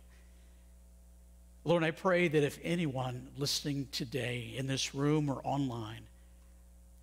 Lord, 1.65 1.83
I 1.83 1.89
pray 1.89 2.27
that 2.27 2.43
if 2.43 2.59
anyone 2.63 3.27
listening 3.37 3.87
today 3.91 4.53
in 4.55 4.67
this 4.67 4.93
room 4.93 5.29
or 5.29 5.41
online 5.43 6.03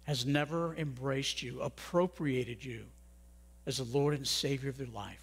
has 0.04 0.24
never 0.24 0.74
embraced 0.76 1.42
you, 1.42 1.60
appropriated 1.60 2.64
you 2.64 2.84
as 3.66 3.78
the 3.78 3.84
Lord 3.84 4.14
and 4.14 4.26
Savior 4.26 4.70
of 4.70 4.78
their 4.78 4.86
life, 4.86 5.20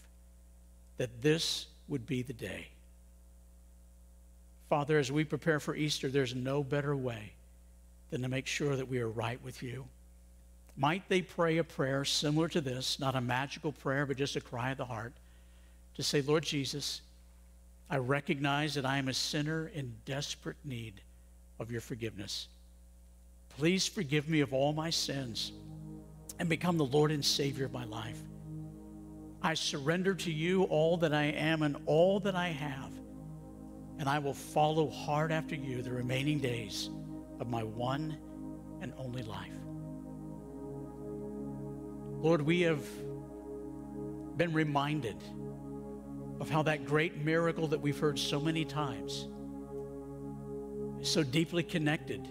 that 0.98 1.22
this 1.22 1.68
would 1.88 2.06
be 2.06 2.22
the 2.22 2.34
day. 2.34 2.68
Father, 4.70 5.00
as 5.00 5.10
we 5.10 5.24
prepare 5.24 5.62
for 5.62 5.74
Easter, 5.74 6.10
there's 6.10 6.36
no 6.36 6.62
better 6.62 6.96
way 6.96 7.32
than 8.12 8.22
to 8.22 8.28
make 8.28 8.46
sure 8.46 8.76
that 8.76 8.90
we 8.90 9.00
are 9.00 9.08
right 9.08 9.42
with 9.44 9.64
you. 9.64 9.86
Might 10.76 11.08
they 11.08 11.22
pray 11.22 11.58
a 11.58 11.64
prayer 11.64 12.04
similar 12.04 12.50
to 12.50 12.62
this, 12.62 13.00
not 13.00 13.16
a 13.16 13.22
magical 13.22 13.72
prayer, 13.72 14.06
but 14.06 14.18
just 14.18 14.36
a 14.36 14.42
cry 14.42 14.72
of 14.72 14.78
the 14.78 14.86
heart, 14.86 15.14
to 15.96 16.04
say, 16.04 16.22
Lord 16.22 16.44
Jesus, 16.44 17.02
I 17.90 17.98
recognize 17.98 18.76
that 18.76 18.86
I 18.86 18.98
am 18.98 19.08
a 19.08 19.14
sinner 19.14 19.72
in 19.74 19.96
desperate 20.06 20.58
need 20.64 21.02
of 21.60 21.72
your 21.72 21.82
forgiveness. 21.82 22.48
Please 23.58 23.88
forgive 23.88 24.30
me 24.30 24.42
of 24.42 24.54
all 24.54 24.74
my 24.74 24.90
sins 24.92 25.52
and 26.38 26.48
become 26.48 26.78
the 26.78 26.86
Lord 26.86 27.12
and 27.12 27.26
Savior 27.26 27.66
of 27.66 27.74
my 27.74 27.86
life. 27.86 28.20
I 29.42 29.56
surrender 29.56 30.14
to 30.16 30.32
you 30.32 30.64
all 30.64 30.98
that 30.98 31.14
I 31.14 31.26
am 31.26 31.64
and 31.64 31.78
all 31.86 32.20
that 32.22 32.36
I 32.36 32.50
have, 32.50 32.92
and 33.98 34.08
I 34.08 34.20
will 34.20 34.34
follow 34.34 34.90
hard 34.90 35.32
after 35.32 35.56
you 35.56 35.82
the 35.82 35.92
remaining 35.92 36.40
days 36.40 36.90
of 37.40 37.50
my 37.50 37.64
one 37.64 38.18
and 38.82 38.94
only 38.98 39.24
life. 39.24 39.52
Lord, 42.22 42.42
we 42.42 42.62
have 42.62 42.86
been 44.38 44.54
reminded 44.54 45.18
of 46.40 46.50
how 46.50 46.62
that 46.64 46.86
great 46.86 47.18
miracle 47.24 47.68
that 47.68 47.80
we've 47.80 48.00
heard 48.00 48.18
so 48.18 48.40
many 48.40 48.64
times 48.64 49.28
is 51.02 51.10
so 51.10 51.24
deeply 51.24 51.64
connected 51.64 52.28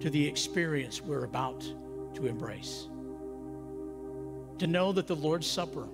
to 0.00 0.10
the 0.10 0.26
experience 0.26 1.02
we're 1.02 1.24
about 1.24 1.60
to 2.14 2.26
embrace. 2.26 2.88
To 4.58 4.66
know 4.66 4.92
that 4.92 5.06
the 5.06 5.16
Lord's 5.16 5.46
Supper 5.46 5.88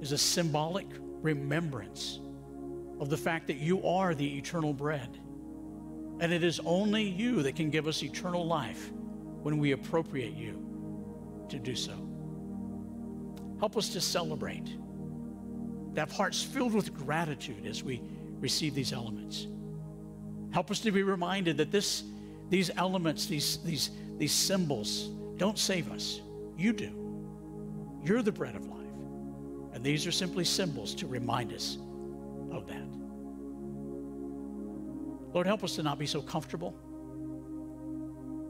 is 0.00 0.12
a 0.12 0.18
symbolic 0.18 0.86
remembrance 1.22 2.20
of 3.00 3.10
the 3.10 3.16
fact 3.16 3.46
that 3.48 3.56
you 3.56 3.84
are 3.86 4.14
the 4.14 4.38
eternal 4.38 4.72
bread. 4.72 5.18
And 6.20 6.32
it 6.32 6.42
is 6.42 6.60
only 6.64 7.02
you 7.02 7.42
that 7.42 7.54
can 7.54 7.70
give 7.70 7.86
us 7.86 8.02
eternal 8.02 8.46
life 8.46 8.90
when 9.42 9.58
we 9.58 9.72
appropriate 9.72 10.34
you 10.34 10.64
to 11.48 11.58
do 11.58 11.76
so. 11.76 11.94
Help 13.60 13.76
us 13.76 13.88
to 13.90 14.00
celebrate 14.00 14.68
to 15.98 16.02
have 16.02 16.12
hearts 16.12 16.40
filled 16.40 16.74
with 16.74 16.94
gratitude 16.94 17.66
as 17.66 17.82
we 17.82 18.00
receive 18.38 18.72
these 18.72 18.92
elements. 18.92 19.48
Help 20.52 20.70
us 20.70 20.78
to 20.78 20.92
be 20.92 21.02
reminded 21.02 21.56
that 21.56 21.72
this, 21.72 22.04
these 22.50 22.70
elements, 22.76 23.26
these, 23.26 23.58
these, 23.64 23.90
these 24.16 24.32
symbols, 24.32 25.08
don't 25.38 25.58
save 25.58 25.90
us. 25.90 26.20
You 26.56 26.72
do. 26.72 26.92
You're 28.04 28.22
the 28.22 28.30
bread 28.30 28.54
of 28.54 28.64
life. 28.68 28.78
And 29.72 29.82
these 29.82 30.06
are 30.06 30.12
simply 30.12 30.44
symbols 30.44 30.94
to 30.94 31.08
remind 31.08 31.52
us 31.52 31.78
of 32.52 32.68
that. 32.68 32.86
Lord, 35.34 35.48
help 35.48 35.64
us 35.64 35.74
to 35.74 35.82
not 35.82 35.98
be 35.98 36.06
so 36.06 36.22
comfortable 36.22 36.76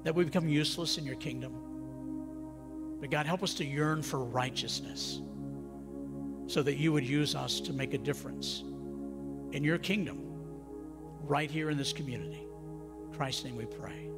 that 0.05 0.15
we 0.15 0.25
become 0.25 0.51
useless 0.51 0.99
in 0.99 1.07
your 1.07 1.17
kingdom. 1.17 1.55
But 3.01 3.09
God, 3.09 3.25
help 3.25 3.43
us 3.43 3.55
to 3.55 3.65
yearn 3.65 4.03
for 4.03 4.19
righteousness 4.19 5.23
so 6.49 6.63
that 6.63 6.77
you 6.77 6.93
would 6.93 7.07
use 7.07 7.35
us 7.35 7.61
to 7.61 7.73
make 7.73 7.95
a 7.95 7.99
difference 7.99 8.65
in 9.53 9.63
your 9.63 9.79
kingdom 9.79 10.25
right 11.23 11.51
here 11.51 11.71
in 11.71 11.77
this 11.77 11.93
community. 11.93 12.43
In 13.05 13.13
Christ's 13.15 13.45
name 13.45 13.57
we 13.57 13.67
pray. 13.67 14.09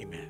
Amen. 0.00 0.28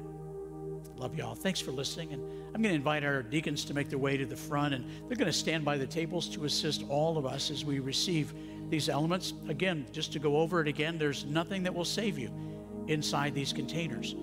Love 0.96 1.16
you 1.16 1.24
all. 1.24 1.34
Thanks 1.34 1.60
for 1.60 1.70
listening. 1.70 2.12
And 2.12 2.22
I'm 2.54 2.60
going 2.60 2.72
to 2.72 2.76
invite 2.76 3.04
our 3.04 3.22
deacons 3.22 3.64
to 3.66 3.74
make 3.74 3.88
their 3.88 3.98
way 3.98 4.16
to 4.16 4.26
the 4.26 4.36
front, 4.36 4.74
and 4.74 4.84
they're 5.08 5.16
going 5.16 5.26
to 5.26 5.32
stand 5.32 5.64
by 5.64 5.78
the 5.78 5.86
tables 5.86 6.28
to 6.30 6.44
assist 6.44 6.84
all 6.88 7.18
of 7.18 7.24
us 7.24 7.50
as 7.50 7.64
we 7.64 7.78
receive 7.78 8.34
these 8.68 8.88
elements. 8.88 9.32
Again, 9.48 9.86
just 9.92 10.12
to 10.12 10.18
go 10.18 10.36
over 10.38 10.60
it 10.60 10.68
again, 10.68 10.98
there's 10.98 11.24
nothing 11.24 11.62
that 11.62 11.74
will 11.74 11.84
save 11.84 12.18
you 12.18 12.30
inside 12.88 13.34
these 13.34 13.52
containers. 13.52 14.16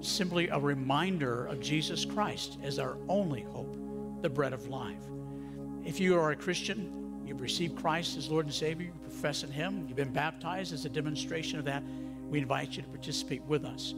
Simply 0.00 0.48
a 0.48 0.58
reminder 0.58 1.46
of 1.46 1.60
Jesus 1.60 2.04
Christ 2.04 2.58
as 2.62 2.78
our 2.78 2.96
only 3.08 3.42
hope, 3.42 3.76
the 4.22 4.30
bread 4.30 4.52
of 4.52 4.68
life. 4.68 5.02
If 5.86 6.00
you 6.00 6.18
are 6.18 6.32
a 6.32 6.36
Christian, 6.36 7.22
you've 7.24 7.40
received 7.40 7.76
Christ 7.76 8.16
as 8.16 8.28
Lord 8.28 8.46
and 8.46 8.52
Savior, 8.52 8.86
you 8.86 8.92
profess 9.04 9.44
in 9.44 9.52
Him, 9.52 9.84
you've 9.86 9.96
been 9.96 10.12
baptized 10.12 10.72
as 10.72 10.84
a 10.84 10.88
demonstration 10.88 11.60
of 11.60 11.64
that, 11.66 11.80
we 12.28 12.40
invite 12.40 12.76
you 12.76 12.82
to 12.82 12.88
participate 12.88 13.40
with 13.42 13.64
us. 13.64 13.94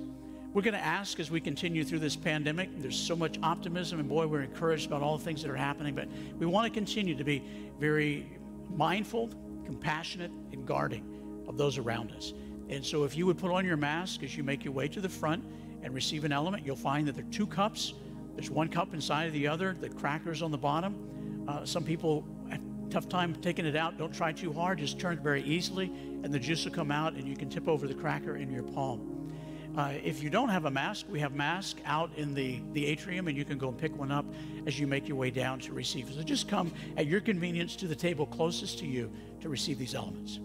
We're 0.53 0.61
going 0.61 0.74
to 0.74 0.84
ask 0.84 1.18
as 1.18 1.30
we 1.30 1.41
continue 1.41 1.84
through 1.84 2.01
this 2.01 2.14
pandemic. 2.14 2.68
There's 2.82 2.95
so 2.95 3.16
much 3.16 3.39
optimism, 3.43 4.01
and 4.01 4.09
boy, 4.09 4.26
we're 4.26 4.43
encouraged 4.43 4.86
about 4.86 5.01
all 5.01 5.16
the 5.16 5.24
things 5.24 5.41
that 5.41 5.51
are 5.51 5.57
happening, 5.57 5.95
but 5.95 6.09
we 6.39 6.45
want 6.45 6.70
to 6.70 6.78
continue 6.78 7.16
to 7.16 7.24
be 7.24 7.43
very 7.80 8.30
mindful, 8.76 9.30
compassionate, 9.64 10.30
and 10.53 10.66
guarding 10.66 11.47
of 11.49 11.57
those 11.57 11.78
around 11.78 12.12
us. 12.12 12.34
And 12.68 12.84
so, 12.84 13.05
if 13.05 13.16
you 13.16 13.24
would 13.24 13.39
put 13.39 13.51
on 13.51 13.64
your 13.64 13.78
mask 13.78 14.22
as 14.22 14.36
you 14.36 14.45
make 14.45 14.62
your 14.62 14.74
way 14.74 14.89
to 14.89 15.01
the 15.01 15.09
front 15.09 15.43
and 15.82 15.95
receive 15.95 16.24
an 16.24 16.32
element, 16.32 16.66
you'll 16.66 16.76
find 16.76 17.09
that 17.09 17.14
there 17.14 17.24
are 17.24 17.32
two 17.32 17.47
cups. 17.47 17.95
There's 18.34 18.51
one 18.51 18.68
cup 18.68 18.93
inside 18.93 19.24
of 19.24 19.32
the 19.32 19.49
other, 19.49 19.74
the 19.80 19.89
crackers 19.89 20.43
on 20.43 20.51
the 20.51 20.59
bottom. 20.59 21.18
Uh, 21.49 21.64
some 21.64 21.82
people 21.82 22.26
have 22.51 22.61
tough 22.90 23.09
time 23.09 23.34
taking 23.36 23.64
it 23.64 23.74
out. 23.74 23.96
Don't 23.96 24.14
try 24.14 24.32
too 24.32 24.53
hard. 24.53 24.78
Just 24.78 25.01
turn 25.01 25.14
it 25.14 25.20
very 25.20 25.42
easily, 25.42 25.90
and 26.22 26.32
the 26.32 26.38
juice 26.38 26.66
will 26.66 26.72
come 26.72 26.90
out, 26.90 27.14
and 27.14 27.26
you 27.26 27.34
can 27.34 27.49
tip 27.49 27.68
over 27.68 27.88
the 27.88 27.94
cracker 27.94 28.36
in 28.36 28.51
your 28.51 28.62
palm. 28.62 29.32
Uh, 29.76 29.92
if 30.03 30.22
you 30.22 30.28
don't 30.28 30.51
have 30.51 30.66
a 30.66 30.70
mask, 30.70 31.07
we 31.09 31.20
have 31.20 31.32
masks 31.34 31.80
out 31.86 32.11
in 32.16 32.34
the, 32.34 32.61
the 32.72 32.84
atrium, 32.84 33.28
and 33.28 33.36
you 33.36 33.44
can 33.44 33.57
go 33.57 33.68
and 33.68 33.78
pick 33.78 33.96
one 33.99 34.12
up 34.12 34.26
as 34.66 34.78
you 34.78 34.86
make 34.86 35.09
your 35.09 35.16
way 35.16 35.30
down 35.30 35.59
to 35.59 35.72
receive. 35.72 36.12
So 36.12 36.22
just 36.22 36.49
come 36.49 36.70
at 36.96 37.07
your 37.07 37.20
convenience 37.20 37.76
to 37.76 37.86
the 37.86 37.96
table 37.96 38.26
closest 38.26 38.78
to 38.80 38.86
you 38.86 39.11
to 39.40 39.49
receive 39.49 39.78
these 39.78 39.94
elements. 39.94 40.40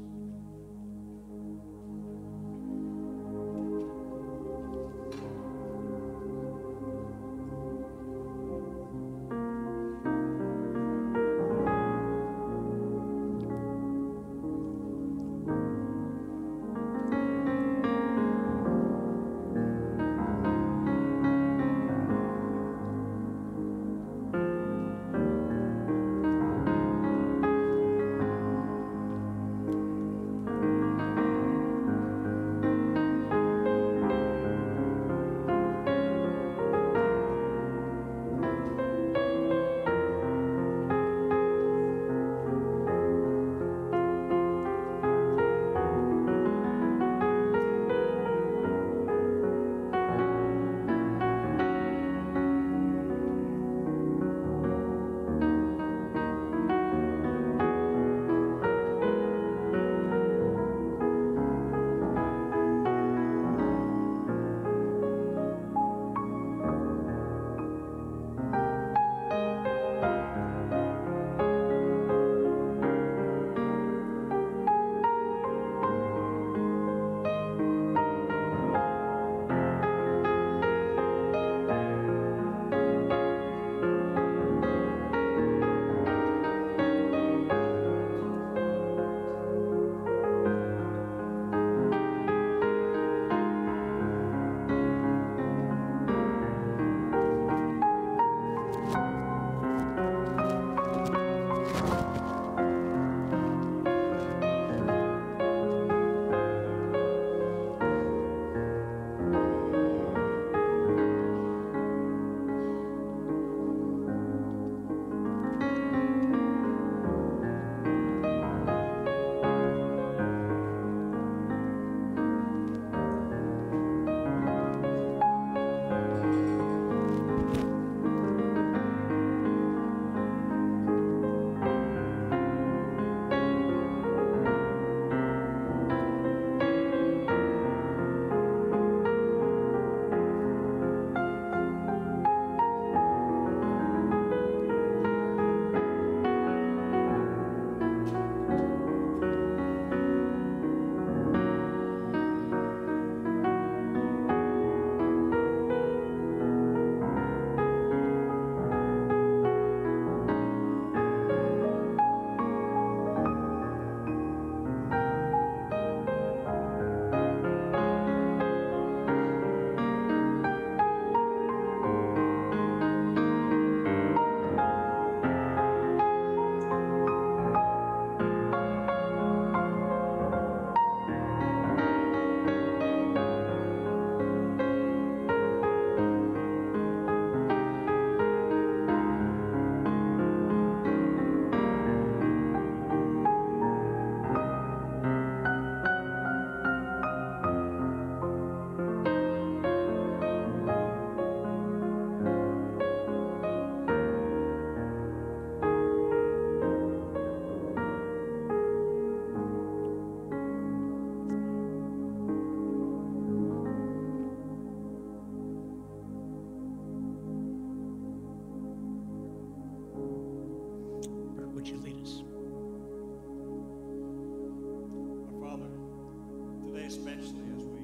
especially 226.94 227.42
as 227.58 227.64
we 227.66 227.82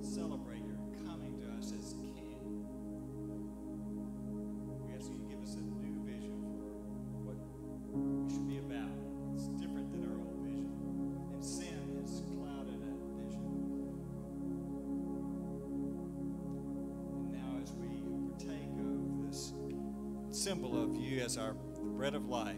celebrate 0.00 0.62
your 0.64 0.80
coming 1.04 1.38
to 1.38 1.46
us 1.58 1.74
as 1.78 1.92
King. 1.92 2.64
We 4.80 4.94
ask 4.96 5.10
you 5.10 5.18
to 5.18 5.24
give 5.28 5.42
us 5.42 5.56
a 5.56 5.60
new 5.60 6.00
vision 6.06 6.40
for 7.12 7.20
what 7.20 7.36
we 7.92 8.32
should 8.32 8.48
be 8.48 8.56
about. 8.56 8.96
It's 9.34 9.48
different 9.60 9.92
than 9.92 10.08
our 10.08 10.16
old 10.16 10.40
vision, 10.42 10.72
and 11.34 11.44
sin 11.44 12.00
has 12.00 12.22
clouded 12.32 12.80
that 12.80 12.96
vision. 13.20 13.44
And 17.12 17.32
now, 17.32 17.60
as 17.62 17.74
we 17.74 18.00
partake 18.32 18.72
of 18.80 19.28
this 19.28 19.52
symbol 20.30 20.82
of 20.82 20.96
you 20.96 21.20
as 21.20 21.36
our 21.36 21.52
bread 21.92 22.14
of 22.14 22.30
life, 22.30 22.56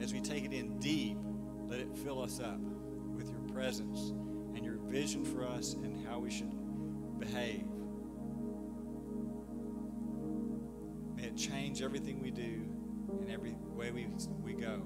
as 0.00 0.12
we 0.12 0.20
take 0.20 0.44
it 0.44 0.52
in 0.52 0.80
deep, 0.80 1.16
let 1.68 1.78
it 1.78 1.96
fill 1.98 2.20
us 2.20 2.40
up 2.40 2.58
with 3.14 3.30
your 3.30 3.42
presence 3.54 4.12
and 4.54 4.64
your 4.64 4.76
vision 4.76 5.24
for 5.24 5.46
us 5.46 5.74
and 5.74 6.06
how 6.06 6.18
we 6.18 6.30
should 6.30 6.50
behave. 7.18 7.64
May 11.16 11.24
it 11.24 11.36
change 11.36 11.82
everything 11.82 12.20
we 12.20 12.30
do 12.30 12.64
and 13.20 13.30
every 13.30 13.54
way 13.74 13.90
we, 13.90 14.08
we 14.42 14.54
go. 14.54 14.82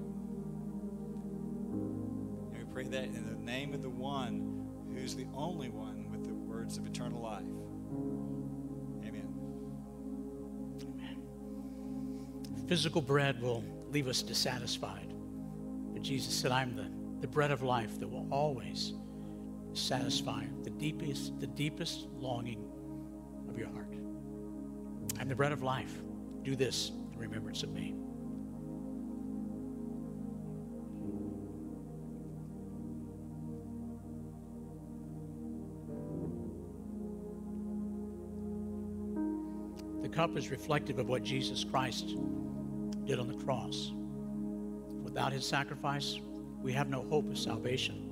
And 2.51 2.57
we 2.57 2.73
pray 2.73 2.83
that 2.83 3.03
in 3.05 3.25
the 3.27 3.35
name 3.43 3.73
of 3.73 3.81
the 3.81 3.89
one 3.89 4.67
who's 4.93 5.15
the 5.15 5.27
only 5.35 5.69
one 5.69 6.09
with 6.11 6.25
the 6.25 6.33
words 6.33 6.77
of 6.77 6.85
eternal 6.85 7.21
life. 7.21 7.43
Amen. 9.07 9.33
Physical 12.67 13.01
bread 13.01 13.41
will 13.41 13.63
leave 13.89 14.07
us 14.07 14.21
dissatisfied. 14.21 15.13
But 15.93 16.01
Jesus 16.01 16.33
said, 16.33 16.51
I'm 16.51 16.75
the, 16.75 16.91
the 17.21 17.27
bread 17.27 17.51
of 17.51 17.63
life 17.63 17.99
that 17.99 18.07
will 18.07 18.27
always 18.31 18.93
satisfy 19.77 20.43
the 20.63 20.69
deepest, 20.71 21.39
the 21.39 21.47
deepest 21.47 22.07
longing 22.15 22.65
of 23.49 23.57
your 23.57 23.69
heart. 23.69 23.93
I'm 25.19 25.29
the 25.29 25.35
bread 25.35 25.51
of 25.51 25.63
life. 25.63 25.93
Do 26.43 26.55
this 26.55 26.91
in 27.13 27.19
remembrance 27.19 27.63
of 27.63 27.71
me. 27.71 27.95
The 40.01 40.09
cup 40.09 40.37
is 40.37 40.49
reflective 40.49 40.99
of 40.99 41.09
what 41.09 41.23
Jesus 41.23 41.63
Christ 41.63 42.15
did 43.05 43.19
on 43.19 43.27
the 43.27 43.43
cross. 43.43 43.91
Without 45.03 45.33
his 45.33 45.45
sacrifice, 45.45 46.19
we 46.61 46.73
have 46.73 46.89
no 46.89 47.03
hope 47.09 47.29
of 47.29 47.37
salvation. 47.37 48.06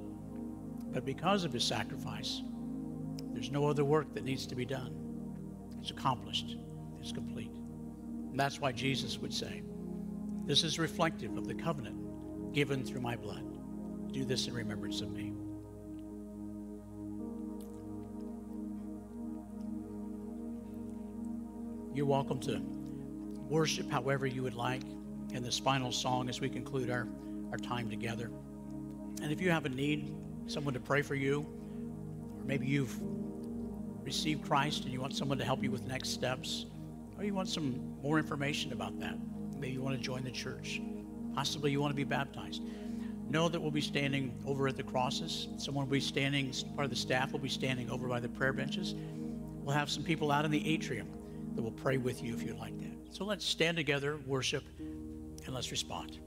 But 0.95 1.03
because 1.03 1.43
of 1.43 1.51
his 1.51 1.65
sacrifice, 1.65 2.41
there's 3.33 3.51
no 3.51 3.67
other 3.67 3.83
work 3.83 4.13
that 4.13 4.23
needs 4.23 4.47
to 4.47 4.55
be 4.55 4.63
done. 4.63 4.95
It's 5.81 5.91
accomplished, 5.91 6.55
it's 7.01 7.11
complete. 7.11 7.51
And 8.31 8.39
that's 8.39 8.61
why 8.61 8.71
Jesus 8.71 9.17
would 9.17 9.33
say, 9.33 9.61
This 10.45 10.63
is 10.63 10.79
reflective 10.79 11.35
of 11.35 11.47
the 11.47 11.53
covenant 11.53 12.53
given 12.53 12.85
through 12.85 13.01
my 13.01 13.17
blood. 13.17 13.43
Do 14.13 14.23
this 14.23 14.47
in 14.47 14.53
remembrance 14.53 15.01
of 15.01 15.11
me. 15.11 15.33
You're 21.93 22.05
welcome 22.05 22.39
to 22.39 22.61
worship 23.49 23.91
however 23.91 24.25
you 24.25 24.43
would 24.43 24.55
like 24.55 24.83
in 25.33 25.43
this 25.43 25.59
final 25.59 25.91
song 25.91 26.29
as 26.29 26.39
we 26.39 26.47
conclude 26.47 26.89
our, 26.89 27.05
our 27.51 27.57
time 27.57 27.89
together. 27.89 28.31
And 29.21 29.29
if 29.29 29.41
you 29.41 29.51
have 29.51 29.65
a 29.65 29.69
need, 29.69 30.15
someone 30.47 30.73
to 30.73 30.79
pray 30.79 31.01
for 31.01 31.15
you, 31.15 31.45
or 32.37 32.43
maybe 32.45 32.67
you've 32.67 32.97
received 34.03 34.47
Christ 34.47 34.83
and 34.83 34.93
you 34.93 35.01
want 35.01 35.15
someone 35.15 35.37
to 35.37 35.45
help 35.45 35.63
you 35.63 35.71
with 35.71 35.85
next 35.85 36.09
steps, 36.09 36.65
or 37.17 37.23
you 37.23 37.33
want 37.33 37.49
some 37.49 37.97
more 38.01 38.19
information 38.19 38.71
about 38.73 38.99
that, 38.99 39.17
maybe 39.57 39.73
you 39.73 39.81
want 39.81 39.95
to 39.95 40.01
join 40.01 40.23
the 40.23 40.31
church, 40.31 40.81
possibly 41.33 41.71
you 41.71 41.81
want 41.81 41.91
to 41.91 41.95
be 41.95 42.03
baptized. 42.03 42.61
Know 43.27 43.49
that 43.49 43.59
we'll 43.59 43.71
be 43.71 43.81
standing 43.81 44.39
over 44.45 44.67
at 44.67 44.77
the 44.77 44.83
crosses. 44.83 45.47
Someone 45.57 45.85
will 45.85 45.93
be 45.93 45.99
standing, 45.99 46.53
part 46.75 46.85
of 46.85 46.91
the 46.91 46.95
staff 46.95 47.31
will 47.31 47.39
be 47.39 47.49
standing 47.49 47.89
over 47.89 48.07
by 48.07 48.19
the 48.19 48.29
prayer 48.29 48.53
benches. 48.53 48.93
We'll 49.63 49.75
have 49.75 49.89
some 49.89 50.03
people 50.03 50.31
out 50.31 50.45
in 50.45 50.51
the 50.51 50.69
atrium 50.71 51.07
that 51.55 51.61
will 51.63 51.71
pray 51.71 51.97
with 51.97 52.21
you 52.21 52.35
if 52.35 52.43
you'd 52.43 52.59
like 52.59 52.77
that. 52.79 53.15
So 53.15 53.25
let's 53.25 53.43
stand 53.43 53.77
together, 53.77 54.19
worship, 54.27 54.63
and 54.77 55.55
let's 55.55 55.71
respond. 55.71 56.19